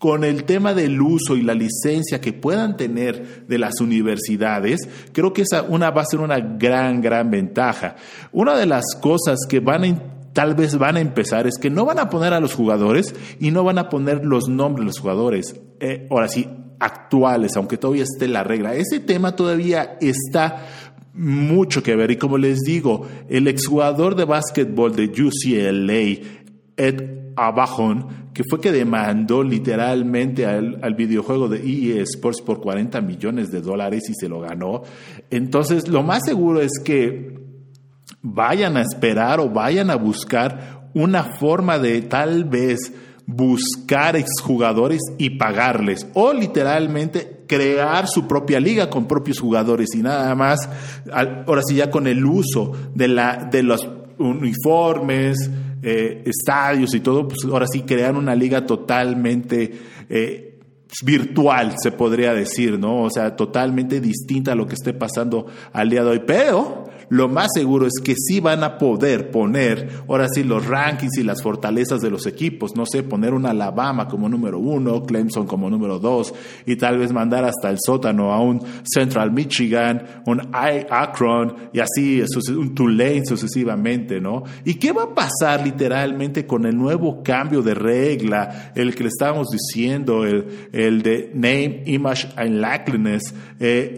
con 0.01 0.25
el 0.25 0.45
tema 0.45 0.73
del 0.73 0.99
uso 0.99 1.37
y 1.37 1.43
la 1.43 1.53
licencia 1.53 2.23
que 2.23 2.33
puedan 2.33 2.79
tener 2.79 3.45
de 3.47 3.59
las 3.59 3.83
universidades, 3.83 4.89
creo 5.13 5.35
que 5.35 5.43
esa 5.43 5.63
una, 5.63 5.91
va 5.91 6.01
a 6.01 6.07
ser 6.07 6.21
una 6.21 6.41
gran, 6.41 7.03
gran 7.03 7.31
ventaja. 7.31 7.97
Una 8.33 8.57
de 8.57 8.65
las 8.65 8.97
cosas 8.99 9.41
que 9.47 9.61
van 9.61 9.85
a, 9.85 10.03
tal 10.33 10.55
vez 10.55 10.79
van 10.79 10.97
a 10.97 11.01
empezar 11.01 11.47
es 11.47 11.59
que 11.59 11.69
no 11.69 11.85
van 11.85 11.99
a 11.99 12.09
poner 12.09 12.33
a 12.33 12.41
los 12.41 12.55
jugadores 12.55 13.15
y 13.39 13.51
no 13.51 13.63
van 13.63 13.77
a 13.77 13.91
poner 13.91 14.25
los 14.25 14.49
nombres 14.49 14.85
de 14.85 14.87
los 14.87 14.99
jugadores, 15.01 15.61
eh, 15.81 16.07
ahora 16.11 16.29
sí, 16.29 16.49
actuales, 16.79 17.55
aunque 17.59 17.77
todavía 17.77 18.05
esté 18.05 18.27
la 18.27 18.43
regla. 18.43 18.75
Ese 18.77 19.01
tema 19.01 19.37
todavía 19.37 19.99
está 20.01 20.67
mucho 21.13 21.83
que 21.83 21.95
ver 21.95 22.11
y 22.11 22.17
como 22.17 22.39
les 22.39 22.61
digo, 22.61 23.07
el 23.29 23.49
exjugador 23.49 24.17
de 24.17 24.25
básquetbol 24.25 24.97
de 24.97 25.05
UCLA, 25.05 26.27
Ed 26.79 27.30
Abajón, 27.41 28.29
que 28.35 28.45
fue 28.45 28.61
que 28.61 28.71
demandó 28.71 29.43
literalmente 29.43 30.45
al, 30.47 30.95
videojuego 30.95 31.49
de 31.49 31.59
EA 31.59 32.03
Sports 32.03 32.43
por 32.43 32.61
40 32.61 33.01
millones 33.01 33.51
de 33.51 33.63
dólares 33.63 34.11
y 34.11 34.15
se 34.15 34.29
lo 34.29 34.41
ganó. 34.41 34.83
Entonces, 35.31 35.89
lo 35.89 36.03
más 36.03 36.25
seguro 36.27 36.61
es 36.61 36.73
que 36.85 37.39
vayan 38.21 38.77
a 38.77 38.83
esperar 38.83 39.41
o 39.41 39.49
vayan 39.49 39.89
a 39.89 39.97
buscar 39.97 40.91
una 40.93 41.25
forma 41.39 41.79
de 41.79 42.03
tal 42.03 42.45
vez 42.45 42.93
buscar 43.25 44.17
exjugadores 44.17 45.01
y 45.17 45.31
pagarles 45.31 46.07
o 46.13 46.35
literalmente 46.35 47.45
crear 47.47 48.07
su 48.07 48.27
propia 48.27 48.61
liga 48.61 48.91
con 48.91 49.07
propios 49.07 49.39
jugadores 49.39 49.95
y 49.95 50.03
nada 50.03 50.35
más 50.35 50.69
ahora 51.13 51.63
sí 51.67 51.77
ya 51.77 51.91
con 51.91 52.09
el 52.09 52.25
uso 52.25 52.73
de 52.95 53.09
la 53.09 53.49
de 53.51 53.63
los 53.63 53.89
uniformes 54.19 55.49
eh, 55.83 56.23
estadios 56.27 56.95
y 56.95 57.01
todo, 57.01 57.27
pues 57.27 57.45
ahora 57.45 57.67
sí 57.71 57.83
crean 57.83 58.17
una 58.17 58.35
liga 58.35 58.67
totalmente 58.67 59.73
eh, 60.09 60.59
virtual, 61.05 61.75
se 61.81 61.93
podría 61.93 62.35
decir, 62.35 62.79
¿no? 62.79 63.03
O 63.03 63.11
sea, 63.11 63.37
totalmente 63.37 64.01
distinta 64.01 64.53
a 64.53 64.55
lo 64.55 64.67
que 64.67 64.75
esté 64.75 64.93
pasando 64.93 65.47
al 65.73 65.89
día 65.89 66.03
de 66.03 66.11
hoy. 66.11 66.23
Pero 66.27 66.90
lo 67.11 67.29
más 67.29 67.49
seguro 67.53 67.87
es 67.87 67.95
que 68.03 68.15
sí 68.17 68.39
van 68.39 68.63
a 68.63 68.79
poder 68.79 69.33
poner, 69.33 69.89
ahora 70.09 70.29
sí, 70.29 70.45
los 70.45 70.65
rankings 70.67 71.19
y 71.19 71.25
las 71.25 71.43
fortalezas 71.43 72.01
de 72.01 72.09
los 72.09 72.25
equipos. 72.25 72.77
No 72.77 72.87
sé, 72.87 73.03
poner 73.03 73.35
un 73.35 73.47
Alabama 73.47 74.07
como 74.07 74.29
número 74.29 74.61
uno, 74.61 75.03
Clemson 75.03 75.47
como 75.47 75.69
número 75.69 75.99
dos, 75.99 76.33
y 76.67 76.77
tal 76.77 76.99
vez 76.99 77.13
mandar 77.13 77.45
hasta 77.45 77.69
el 77.69 77.79
sótano 77.85 78.33
a 78.33 78.41
un 78.41 78.63
Central 78.85 79.33
Michigan, 79.33 80.23
un 80.27 80.41
Akron, 80.53 81.71
y 81.73 81.81
así, 81.81 82.23
un 82.57 82.77
Tulane 82.77 83.27
sucesivamente, 83.27 84.21
¿no? 84.21 84.45
¿Y 84.65 84.75
qué 84.75 84.93
va 84.93 85.03
a 85.03 85.15
pasar 85.15 85.65
literalmente 85.65 86.47
con 86.47 86.65
el 86.65 86.77
nuevo 86.77 87.25
cambio 87.25 87.61
de 87.61 87.75
regla, 87.75 88.73
el 88.77 88.95
que 88.95 89.03
le 89.03 89.09
estábamos 89.09 89.49
diciendo, 89.49 90.25
el, 90.25 91.03
de 91.03 91.33
Name, 91.35 91.83
Image 91.87 92.29
and 92.37 92.61
Likeness? 92.61 93.35
Eh, 93.59 93.95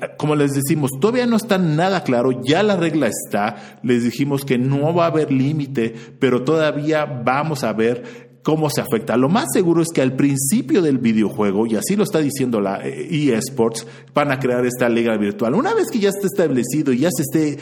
eh, 0.00 0.08
como 0.16 0.36
les 0.36 0.52
decimos, 0.52 0.92
todavía 1.00 1.26
no 1.26 1.36
está 1.36 1.58
nada 1.58 2.04
claro 2.04 2.30
ya 2.44 2.51
la 2.60 2.76
regla 2.76 3.06
está, 3.06 3.78
les 3.84 4.02
dijimos 4.02 4.44
que 4.44 4.58
no 4.58 4.92
va 4.92 5.04
a 5.04 5.08
haber 5.08 5.30
límite, 5.30 5.94
pero 6.18 6.42
todavía 6.42 7.04
vamos 7.04 7.62
a 7.62 7.72
ver 7.72 8.32
cómo 8.42 8.68
se 8.68 8.80
afecta. 8.80 9.16
Lo 9.16 9.28
más 9.28 9.46
seguro 9.52 9.82
es 9.82 9.88
que 9.94 10.02
al 10.02 10.16
principio 10.16 10.82
del 10.82 10.98
videojuego, 10.98 11.66
y 11.66 11.76
así 11.76 11.94
lo 11.94 12.02
está 12.02 12.18
diciendo 12.18 12.60
la 12.60 12.80
eSports, 12.84 13.86
van 14.12 14.32
a 14.32 14.38
crear 14.38 14.66
esta 14.66 14.88
liga 14.88 15.16
virtual. 15.16 15.54
Una 15.54 15.74
vez 15.74 15.86
que 15.90 16.00
ya 16.00 16.08
esté 16.08 16.26
establecido 16.26 16.92
y 16.92 16.98
ya 16.98 17.10
se 17.12 17.22
esté 17.22 17.58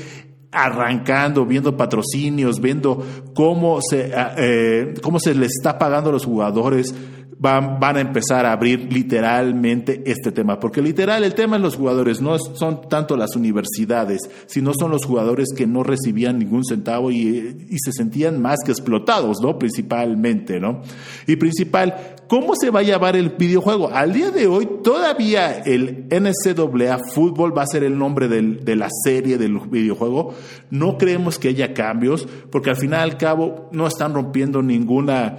arrancando, 0.52 1.46
viendo 1.46 1.76
patrocinios, 1.76 2.60
viendo 2.60 3.04
cómo 3.34 3.80
se, 3.82 4.10
eh, 4.14 4.94
cómo 5.02 5.20
se 5.20 5.34
les 5.34 5.52
está 5.52 5.78
pagando 5.78 6.10
a 6.10 6.12
los 6.12 6.24
jugadores, 6.24 6.94
van, 7.40 7.80
van 7.80 7.96
a 7.96 8.00
empezar 8.00 8.44
a 8.44 8.52
abrir 8.52 8.92
literalmente 8.92 10.02
este 10.04 10.30
tema, 10.30 10.60
porque 10.60 10.82
literal 10.82 11.24
el 11.24 11.34
tema 11.34 11.56
de 11.56 11.62
los 11.62 11.74
jugadores 11.74 12.20
no 12.20 12.38
son 12.38 12.82
tanto 12.88 13.16
las 13.16 13.34
universidades, 13.34 14.20
sino 14.46 14.72
son 14.74 14.90
los 14.90 15.06
jugadores 15.06 15.48
que 15.56 15.66
no 15.66 15.82
recibían 15.82 16.38
ningún 16.38 16.64
centavo 16.64 17.10
y, 17.10 17.66
se 17.82 17.92
sentían 17.92 18.42
más 18.42 18.58
que 18.64 18.72
explotados, 18.72 19.38
¿no? 19.40 19.58
Principalmente, 19.58 20.60
¿no? 20.60 20.82
Y 21.26 21.36
principal, 21.36 22.16
¿cómo 22.28 22.54
se 22.54 22.68
va 22.68 22.80
a 22.80 22.82
llamar 22.82 23.16
el 23.16 23.30
videojuego? 23.30 23.88
Al 23.88 24.12
día 24.12 24.30
de 24.30 24.46
hoy 24.46 24.68
todavía 24.84 25.60
el 25.60 26.06
NCAA 26.10 26.98
Fútbol 27.14 27.56
va 27.56 27.62
a 27.62 27.66
ser 27.66 27.84
el 27.84 27.96
nombre 27.96 28.28
del, 28.28 28.66
de 28.66 28.76
la 28.76 28.88
serie 29.04 29.38
del 29.38 29.58
videojuego. 29.60 30.34
No 30.70 30.98
creemos 30.98 31.38
que 31.38 31.48
haya 31.48 31.72
cambios, 31.72 32.28
porque 32.50 32.68
al 32.68 32.76
final 32.76 33.00
al 33.00 33.16
cabo 33.16 33.70
no 33.72 33.86
están 33.86 34.12
rompiendo 34.12 34.60
ninguna 34.60 35.38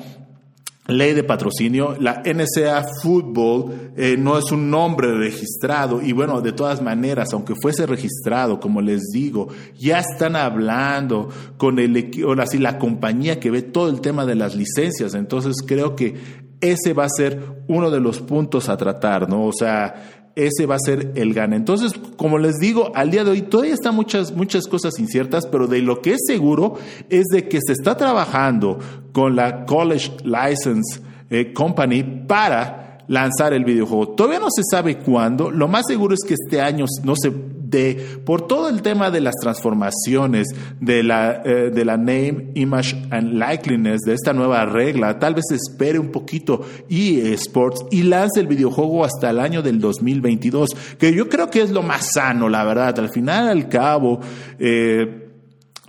ley 0.92 1.14
de 1.14 1.24
patrocinio, 1.24 1.96
la 2.00 2.22
NCA 2.26 2.86
Football 3.02 3.94
eh, 3.96 4.16
no 4.18 4.38
es 4.38 4.52
un 4.52 4.70
nombre 4.70 5.14
registrado 5.14 6.02
y 6.02 6.12
bueno, 6.12 6.42
de 6.42 6.52
todas 6.52 6.82
maneras, 6.82 7.34
aunque 7.34 7.56
fuese 7.56 7.86
registrado, 7.86 8.60
como 8.60 8.82
les 8.82 9.02
digo, 9.12 9.48
ya 9.78 10.00
están 10.00 10.36
hablando 10.36 11.30
con 11.58 11.80
el 11.80 12.12
ahora 12.26 12.46
sí, 12.46 12.58
la 12.58 12.78
compañía 12.78 13.40
que 13.40 13.52
ve 13.52 13.62
todo 13.62 13.90
el 13.90 14.02
tema 14.02 14.26
de 14.26 14.36
las 14.36 14.56
licencias, 14.56 15.14
entonces 15.14 15.56
creo 15.66 15.96
que 15.96 16.42
ese 16.62 16.94
va 16.94 17.06
a 17.06 17.10
ser 17.10 17.64
uno 17.68 17.90
de 17.90 18.00
los 18.00 18.20
puntos 18.20 18.70
a 18.70 18.78
tratar, 18.78 19.28
¿no? 19.28 19.46
O 19.46 19.52
sea, 19.52 20.21
ese 20.36 20.66
va 20.66 20.76
a 20.76 20.80
ser 20.80 21.12
el 21.16 21.34
gane. 21.34 21.56
Entonces, 21.56 21.94
como 22.16 22.38
les 22.38 22.58
digo, 22.58 22.92
al 22.96 23.12
día 23.12 23.24
de 23.24 23.32
hoy 23.32 23.42
todavía 23.42 23.74
están 23.74 23.96
muchas, 23.96 24.32
muchas 24.34 24.68
cosas 24.68 24.98
inciertas, 25.00 25.46
pero 25.46 25.68
de 25.68 25.82
lo 25.82 26.02
que 26.02 26.14
es 26.14 26.22
seguro 26.26 26.76
es 27.10 27.26
de 27.28 27.48
que 27.48 27.60
se 27.66 27.74
está 27.74 27.98
trabajando 27.98 28.80
con 29.12 29.36
la 29.36 29.66
College 29.66 30.12
License 30.24 31.02
eh, 31.30 31.54
Company 31.54 32.04
para 32.28 33.04
lanzar 33.08 33.54
el 33.54 33.66
videojuego. 33.66 34.10
Todavía 34.10 34.40
no 34.40 34.50
se 34.50 34.64
sabe 34.70 34.98
cuándo, 34.98 35.52
lo 35.52 35.68
más 35.68 35.84
seguro 35.88 36.14
es 36.14 36.22
que 36.26 36.36
este 36.36 36.62
año 36.62 36.86
no 37.04 37.16
se 37.16 37.32
dé, 37.72 38.20
por 38.26 38.46
todo 38.46 38.70
el 38.70 38.82
tema 38.82 39.10
de 39.10 39.22
las 39.22 39.36
transformaciones, 39.42 40.50
de 40.80 41.02
la, 41.02 41.42
eh, 41.44 41.72
de 41.74 41.86
la 41.86 41.98
name, 41.98 42.52
image 42.54 42.96
and 43.10 43.34
likeliness, 43.34 44.02
de 44.02 44.14
esta 44.14 44.34
nueva 44.34 44.66
regla, 44.66 45.18
tal 45.18 45.34
vez 45.34 45.46
espere 45.52 45.98
un 45.98 46.12
poquito 46.12 46.62
eSports 46.90 47.86
y 47.90 48.04
lance 48.04 48.40
el 48.40 48.48
videojuego 48.48 49.04
hasta 49.04 49.30
el 49.30 49.40
año 49.40 49.62
del 49.62 49.80
2022, 49.80 50.98
que 51.00 51.14
yo 51.14 51.30
creo 51.30 51.50
que 51.50 51.62
es 51.62 51.72
lo 51.72 51.82
más 51.82 52.12
sano, 52.14 52.50
la 52.50 52.64
verdad. 52.64 53.00
Al 53.00 53.10
final, 53.10 53.48
al 53.48 53.68
cabo, 53.70 54.20
eh, 54.60 55.31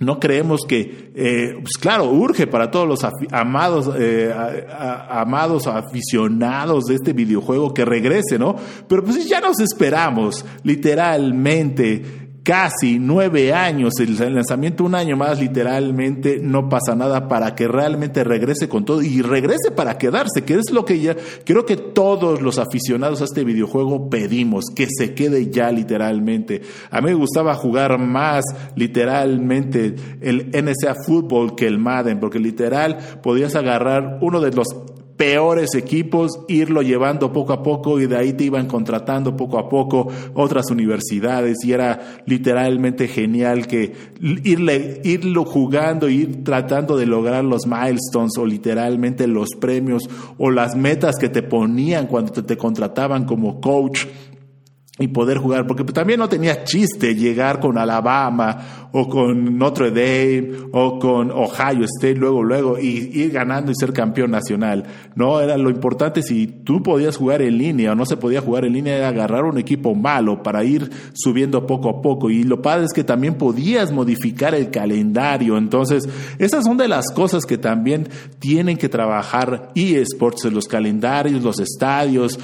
no 0.02 0.18
creemos 0.18 0.62
que, 0.68 1.12
eh, 1.14 1.54
pues 1.60 1.76
claro, 1.80 2.10
urge 2.10 2.46
para 2.46 2.70
todos 2.70 2.88
los 2.88 3.00
amados, 3.30 3.90
eh, 3.98 4.32
amados 5.08 5.66
aficionados 5.66 6.84
de 6.84 6.96
este 6.96 7.12
videojuego 7.12 7.72
que 7.72 7.84
regrese, 7.84 8.38
¿no? 8.38 8.56
Pero 8.88 9.04
pues 9.04 9.28
ya 9.28 9.40
nos 9.40 9.60
esperamos, 9.60 10.44
literalmente, 10.64 12.21
casi 12.42 12.98
nueve 12.98 13.52
años, 13.52 13.94
el 14.00 14.16
lanzamiento 14.34 14.84
un 14.84 14.94
año 14.94 15.16
más, 15.16 15.38
literalmente 15.38 16.40
no 16.42 16.68
pasa 16.68 16.94
nada 16.94 17.28
para 17.28 17.54
que 17.54 17.68
realmente 17.68 18.24
regrese 18.24 18.68
con 18.68 18.84
todo 18.84 19.02
y 19.02 19.22
regrese 19.22 19.70
para 19.74 19.98
quedarse, 19.98 20.42
que 20.44 20.54
es 20.54 20.70
lo 20.72 20.84
que 20.84 21.00
ya 21.00 21.16
creo 21.44 21.64
que 21.64 21.76
todos 21.76 22.42
los 22.42 22.58
aficionados 22.58 23.20
a 23.20 23.24
este 23.24 23.44
videojuego 23.44 24.10
pedimos, 24.10 24.66
que 24.74 24.86
se 24.90 25.14
quede 25.14 25.50
ya 25.50 25.70
literalmente. 25.70 26.62
A 26.90 27.00
mí 27.00 27.08
me 27.08 27.14
gustaba 27.14 27.54
jugar 27.54 27.98
más 27.98 28.44
literalmente 28.74 29.94
el 30.20 30.50
NSA 30.50 30.94
Fútbol 31.06 31.54
que 31.54 31.66
el 31.66 31.78
Madden, 31.78 32.20
porque 32.20 32.38
literal 32.38 32.98
podías 33.22 33.54
agarrar 33.54 34.18
uno 34.20 34.40
de 34.40 34.52
los 34.52 34.66
peores 35.22 35.76
equipos, 35.76 36.40
irlo 36.48 36.82
llevando 36.82 37.32
poco 37.32 37.52
a 37.52 37.62
poco 37.62 38.00
y 38.00 38.08
de 38.08 38.16
ahí 38.16 38.32
te 38.32 38.42
iban 38.42 38.66
contratando 38.66 39.36
poco 39.36 39.56
a 39.56 39.68
poco 39.68 40.08
otras 40.34 40.68
universidades. 40.72 41.58
Y 41.64 41.70
era 41.70 42.22
literalmente 42.26 43.06
genial 43.06 43.68
que 43.68 43.92
irle, 44.20 45.00
irlo 45.04 45.44
jugando, 45.44 46.08
ir 46.08 46.42
tratando 46.42 46.96
de 46.96 47.06
lograr 47.06 47.44
los 47.44 47.68
milestones 47.68 48.36
o 48.36 48.44
literalmente 48.44 49.28
los 49.28 49.50
premios 49.60 50.10
o 50.38 50.50
las 50.50 50.74
metas 50.74 51.14
que 51.20 51.28
te 51.28 51.44
ponían 51.44 52.08
cuando 52.08 52.32
te, 52.32 52.42
te 52.42 52.56
contrataban 52.56 53.24
como 53.24 53.60
coach 53.60 54.06
y 54.98 55.08
poder 55.08 55.38
jugar, 55.38 55.66
porque 55.66 55.84
también 55.84 56.18
no 56.18 56.28
tenía 56.28 56.64
chiste 56.64 57.14
llegar 57.14 57.60
con 57.60 57.78
Alabama 57.78 58.88
o 58.92 59.08
con 59.08 59.56
Notre 59.56 59.90
Dame 59.90 60.68
o 60.70 60.98
con 60.98 61.30
Ohio 61.30 61.84
State 61.84 62.16
luego, 62.16 62.42
luego 62.42 62.78
y 62.78 63.10
ir 63.10 63.30
ganando 63.30 63.72
y 63.72 63.74
ser 63.74 63.94
campeón 63.94 64.32
nacional. 64.32 64.84
No, 65.14 65.40
era 65.40 65.56
lo 65.56 65.70
importante 65.70 66.22
si 66.22 66.46
tú 66.46 66.82
podías 66.82 67.16
jugar 67.16 67.40
en 67.40 67.56
línea 67.56 67.92
o 67.92 67.94
no 67.94 68.04
se 68.04 68.18
podía 68.18 68.42
jugar 68.42 68.66
en 68.66 68.74
línea, 68.74 68.98
era 68.98 69.08
agarrar 69.08 69.44
un 69.44 69.56
equipo 69.56 69.94
malo 69.94 70.42
para 70.42 70.62
ir 70.62 70.90
subiendo 71.14 71.66
poco 71.66 71.88
a 71.88 72.02
poco. 72.02 72.28
Y 72.28 72.44
lo 72.44 72.60
padre 72.60 72.84
es 72.84 72.92
que 72.92 73.02
también 73.02 73.36
podías 73.36 73.92
modificar 73.92 74.54
el 74.54 74.70
calendario. 74.70 75.56
Entonces, 75.56 76.06
esas 76.38 76.64
son 76.64 76.76
de 76.76 76.88
las 76.88 77.10
cosas 77.12 77.46
que 77.46 77.56
también 77.56 78.10
tienen 78.38 78.76
que 78.76 78.90
trabajar 78.90 79.70
eSports 79.74 80.44
los 80.52 80.66
calendarios, 80.66 81.42
los 81.42 81.60
estadios 81.60 82.38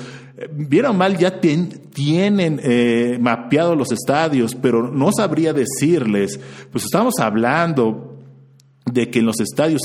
vieron 0.52 0.96
mal, 0.96 1.16
ya 1.16 1.40
tienen 1.40 2.60
eh, 2.62 3.18
mapeados 3.20 3.76
los 3.76 3.92
estadios, 3.92 4.54
pero 4.54 4.90
no 4.90 5.10
sabría 5.12 5.52
decirles, 5.52 6.38
pues 6.70 6.84
estamos 6.84 7.14
hablando 7.18 8.14
de 8.92 9.10
que 9.10 9.18
en 9.18 9.26
los 9.26 9.40
estadios 9.40 9.82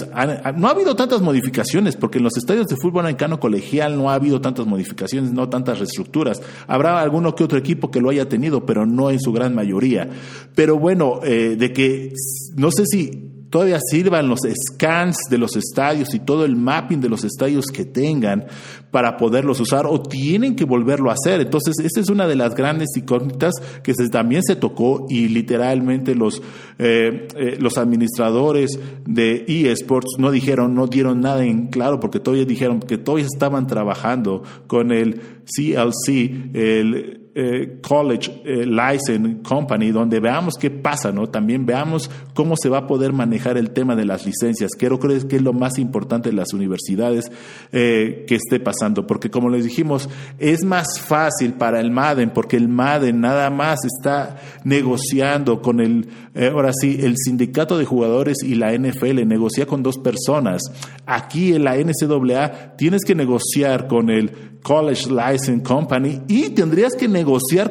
no 0.55 0.67
ha 0.67 0.71
habido 0.71 0.95
tantas 0.95 1.21
modificaciones, 1.21 1.95
porque 1.95 2.19
en 2.19 2.23
los 2.23 2.37
estadios 2.37 2.67
de 2.67 2.75
fútbol 2.75 3.01
americano 3.01 3.39
colegial 3.39 3.97
no 3.97 4.09
ha 4.09 4.15
habido 4.15 4.41
tantas 4.41 4.65
modificaciones, 4.65 5.31
no 5.33 5.49
tantas 5.49 5.79
reestructuras. 5.79 6.41
Habrá 6.67 7.01
alguno 7.01 7.35
que 7.35 7.43
otro 7.43 7.57
equipo 7.57 7.91
que 7.91 7.99
lo 7.99 8.09
haya 8.09 8.29
tenido, 8.29 8.65
pero 8.65 8.85
no 8.85 9.09
en 9.09 9.19
su 9.19 9.31
gran 9.33 9.53
mayoría. 9.55 10.09
Pero 10.55 10.77
bueno, 10.77 11.19
eh, 11.23 11.55
de 11.57 11.73
que 11.73 12.13
no 12.55 12.71
sé 12.71 12.85
si 12.85 13.42
todavía 13.53 13.77
sirvan 13.79 14.27
los 14.27 14.39
scans 14.39 15.15
de 15.29 15.37
los 15.37 15.55
estadios 15.55 16.11
y 16.15 16.19
todo 16.21 16.43
el 16.43 16.55
mapping 16.55 16.99
de 16.99 17.07
los 17.07 17.23
estadios 17.23 17.67
que 17.67 17.85
tengan 17.85 18.47
para 18.89 19.15
poderlos 19.15 19.59
usar 19.59 19.85
o 19.85 20.01
tienen 20.01 20.55
que 20.55 20.65
volverlo 20.65 21.11
a 21.11 21.13
hacer. 21.13 21.39
Entonces, 21.39 21.75
esta 21.85 21.99
es 21.99 22.09
una 22.09 22.25
de 22.25 22.35
las 22.35 22.55
grandes 22.55 22.89
incógnitas 22.97 23.53
que 23.83 23.93
también 24.11 24.41
se 24.41 24.55
tocó 24.55 25.05
y 25.07 25.27
literalmente 25.27 26.15
los, 26.15 26.41
eh, 26.79 27.27
eh, 27.35 27.57
los 27.59 27.77
administradores 27.77 28.71
de 29.05 29.45
eSports 29.47 30.15
no 30.17 30.31
dijeron, 30.31 30.73
no 30.73 30.87
dieron 30.87 31.21
nada 31.21 31.45
en 31.45 31.67
claro 31.67 31.99
porque 31.99 32.19
todavía 32.19 32.45
dijeron 32.45 32.79
que 32.79 32.97
todavía 32.97 33.27
estaban 33.31 33.67
trabajando 33.67 34.41
con 34.65 34.91
el 34.91 35.21
CLC, 35.45 36.55
el 36.55 37.22
eh, 37.35 37.79
college 37.81 38.43
eh, 38.45 38.63
License 38.63 39.41
Company, 39.41 39.91
donde 39.91 40.19
veamos 40.19 40.53
qué 40.59 40.69
pasa, 40.69 41.11
¿no? 41.11 41.27
También 41.29 41.65
veamos 41.65 42.11
cómo 42.35 42.55
se 42.55 42.69
va 42.69 42.79
a 42.79 42.87
poder 42.87 43.11
manejar 43.11 43.57
el 43.57 43.71
tema 43.71 43.95
de 43.95 44.05
las 44.05 44.23
licencias. 44.23 44.73
Creo 44.77 44.99
que 44.99 45.15
es 45.15 45.41
lo 45.41 45.51
más 45.51 45.79
importante 45.79 46.29
de 46.29 46.35
las 46.35 46.53
universidades 46.53 47.31
eh, 47.71 48.25
que 48.27 48.35
esté 48.35 48.59
pasando, 48.59 49.07
porque 49.07 49.31
como 49.31 49.49
les 49.49 49.63
dijimos, 49.63 50.09
es 50.37 50.63
más 50.63 50.99
fácil 50.99 51.53
para 51.53 51.79
el 51.79 51.89
MADEN, 51.89 52.29
porque 52.29 52.55
el 52.55 52.69
MADEN 52.69 53.19
nada 53.19 53.49
más 53.49 53.79
está 53.83 54.37
negociando 54.63 55.59
con 55.59 55.79
el, 55.79 56.07
ahora 56.51 56.71
sí, 56.79 56.99
el 57.01 57.15
sindicato 57.17 57.79
de 57.79 57.85
jugadores 57.85 58.43
y 58.43 58.53
la 58.53 58.77
NFL, 58.77 59.25
negocia 59.25 59.65
con 59.65 59.81
dos 59.81 59.97
personas. 59.97 60.61
Aquí 61.07 61.55
en 61.55 61.63
la 61.63 61.77
NCAA 61.77 62.75
tienes 62.77 63.01
que 63.03 63.15
negociar 63.15 63.87
con 63.87 64.11
el 64.11 64.53
College 64.61 65.09
License 65.09 65.63
Company 65.63 66.21
y 66.27 66.51
tendrías 66.51 66.93
que 66.93 67.07
negociar 67.07 67.22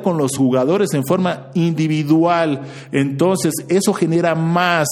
con 0.02 0.18
los 0.18 0.36
jugadores 0.36 0.94
en 0.94 1.04
forma 1.04 1.48
individual. 1.54 2.62
Entonces, 2.90 3.54
eso 3.68 3.92
genera 3.92 4.34
más, 4.34 4.88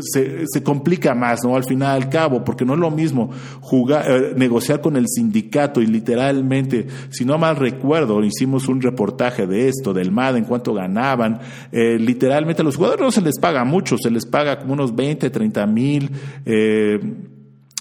se, 0.00 0.62
complica 0.62 1.14
más, 1.14 1.40
¿no? 1.44 1.56
Al 1.56 1.64
final, 1.64 2.02
al 2.02 2.08
cabo, 2.08 2.44
porque 2.44 2.64
no 2.64 2.74
es 2.74 2.80
lo 2.80 2.90
mismo 2.90 3.30
jugar, 3.60 4.04
eh, 4.08 4.32
negociar 4.36 4.80
con 4.80 4.96
el 4.96 5.06
sindicato 5.08 5.80
y 5.80 5.86
literalmente, 5.86 6.86
si 7.10 7.24
no 7.24 7.38
mal 7.38 7.56
recuerdo, 7.56 8.22
hicimos 8.22 8.68
un 8.68 8.80
reportaje 8.80 9.46
de 9.46 9.68
esto, 9.68 9.92
del 9.92 10.10
MAD, 10.12 10.36
en 10.36 10.44
cuánto 10.44 10.74
ganaban. 10.74 11.40
Eh, 11.70 11.98
literalmente 11.98 12.62
a 12.62 12.64
los 12.64 12.76
jugadores 12.76 13.02
no 13.02 13.10
se 13.10 13.22
les 13.22 13.38
paga 13.38 13.64
mucho, 13.64 13.96
se 13.98 14.10
les 14.10 14.26
paga 14.26 14.58
como 14.58 14.74
unos 14.74 14.94
20, 14.94 15.30
30 15.30 15.66
mil. 15.66 16.10
Eh, 16.44 17.00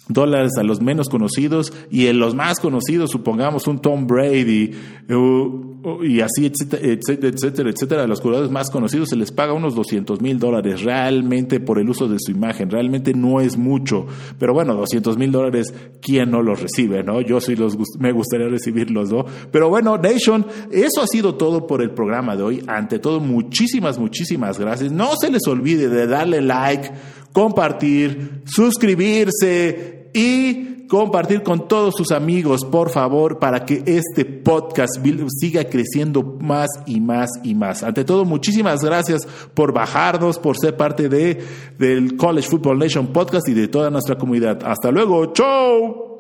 dólares 0.08 0.52
a 0.58 0.64
los 0.64 0.82
menos 0.82 1.10
conocidos 1.10 1.74
y 1.90 2.08
en 2.08 2.20
los 2.20 2.36
más 2.36 2.60
conocidos, 2.60 3.12
supongamos 3.12 3.68
un 3.68 3.80
Tom 3.80 4.08
Brady 4.08 4.72
y 6.04 6.22
así, 6.22 6.46
etcétera, 6.46 6.84
etcétera, 6.84 7.34
etcétera, 7.34 7.70
etcétera, 7.70 8.04
a 8.04 8.08
los 8.08 8.22
jugadores 8.22 8.52
más 8.52 8.70
conocidos 8.70 9.10
se 9.10 9.16
les 9.16 9.32
paga 9.32 9.54
unos 9.54 9.74
200 9.76 10.22
mil 10.22 10.38
dólares 10.38 10.84
realmente 10.84 11.60
por 11.60 11.80
el 11.80 11.90
uso 11.90 12.08
de 12.08 12.18
su 12.20 12.32
imagen. 12.32 12.70
Realmente 12.70 13.14
no 13.14 13.42
es 13.42 13.58
mucho, 13.58 14.06
pero 14.38 14.54
bueno, 14.54 14.76
200 14.76 15.18
mil 15.18 15.32
dólares, 15.32 15.74
¿quién 16.02 16.32
no 16.32 16.42
los 16.42 16.62
recibe? 16.62 17.04
no 17.04 17.22
Yo 17.22 17.42
sí 17.42 17.56
los 17.56 17.78
me 18.00 18.12
gustaría 18.12 18.48
recibirlos, 18.48 19.12
¿no? 19.12 19.26
Pero 19.52 19.70
bueno, 19.70 19.98
Nation, 19.98 20.46
eso 20.72 21.02
ha 21.02 21.08
sido 21.08 21.36
todo 21.36 21.66
por 21.66 21.82
el 21.82 21.92
programa 21.92 22.36
de 22.36 22.44
hoy. 22.44 22.64
Ante 22.68 23.00
todo, 23.00 23.20
muchísimas, 23.20 23.98
muchísimas 23.98 24.60
gracias. 24.60 24.92
No 24.92 25.12
se 25.20 25.32
les 25.32 25.48
olvide 25.48 25.90
de 25.90 26.08
darle 26.08 26.42
like, 26.42 26.92
compartir, 27.34 28.44
suscribirse 28.46 30.10
y 30.14 30.88
compartir 30.92 31.42
con 31.42 31.70
todos 31.70 31.94
sus 31.96 32.12
amigos, 32.12 32.66
por 32.66 32.90
favor, 32.90 33.40
para 33.40 33.64
que 33.64 33.82
este 33.86 34.26
podcast 34.26 34.98
siga 35.40 35.64
creciendo 35.64 36.22
más 36.22 36.68
y 36.86 37.00
más 37.00 37.30
y 37.44 37.56
más. 37.56 37.82
Ante 37.82 38.04
todo, 38.04 38.26
muchísimas 38.26 38.84
gracias 38.84 39.26
por 39.54 39.74
bajarnos, 39.74 40.38
por 40.38 40.58
ser 40.58 40.76
parte 40.76 41.08
de, 41.08 41.42
del 41.80 42.18
College 42.18 42.50
Football 42.50 42.80
Nation 42.80 43.08
Podcast 43.08 43.48
y 43.48 43.54
de 43.54 43.70
toda 43.70 43.90
nuestra 43.90 44.18
comunidad. 44.18 44.60
Hasta 44.66 44.92
luego, 44.92 45.32
chau. 45.32 46.11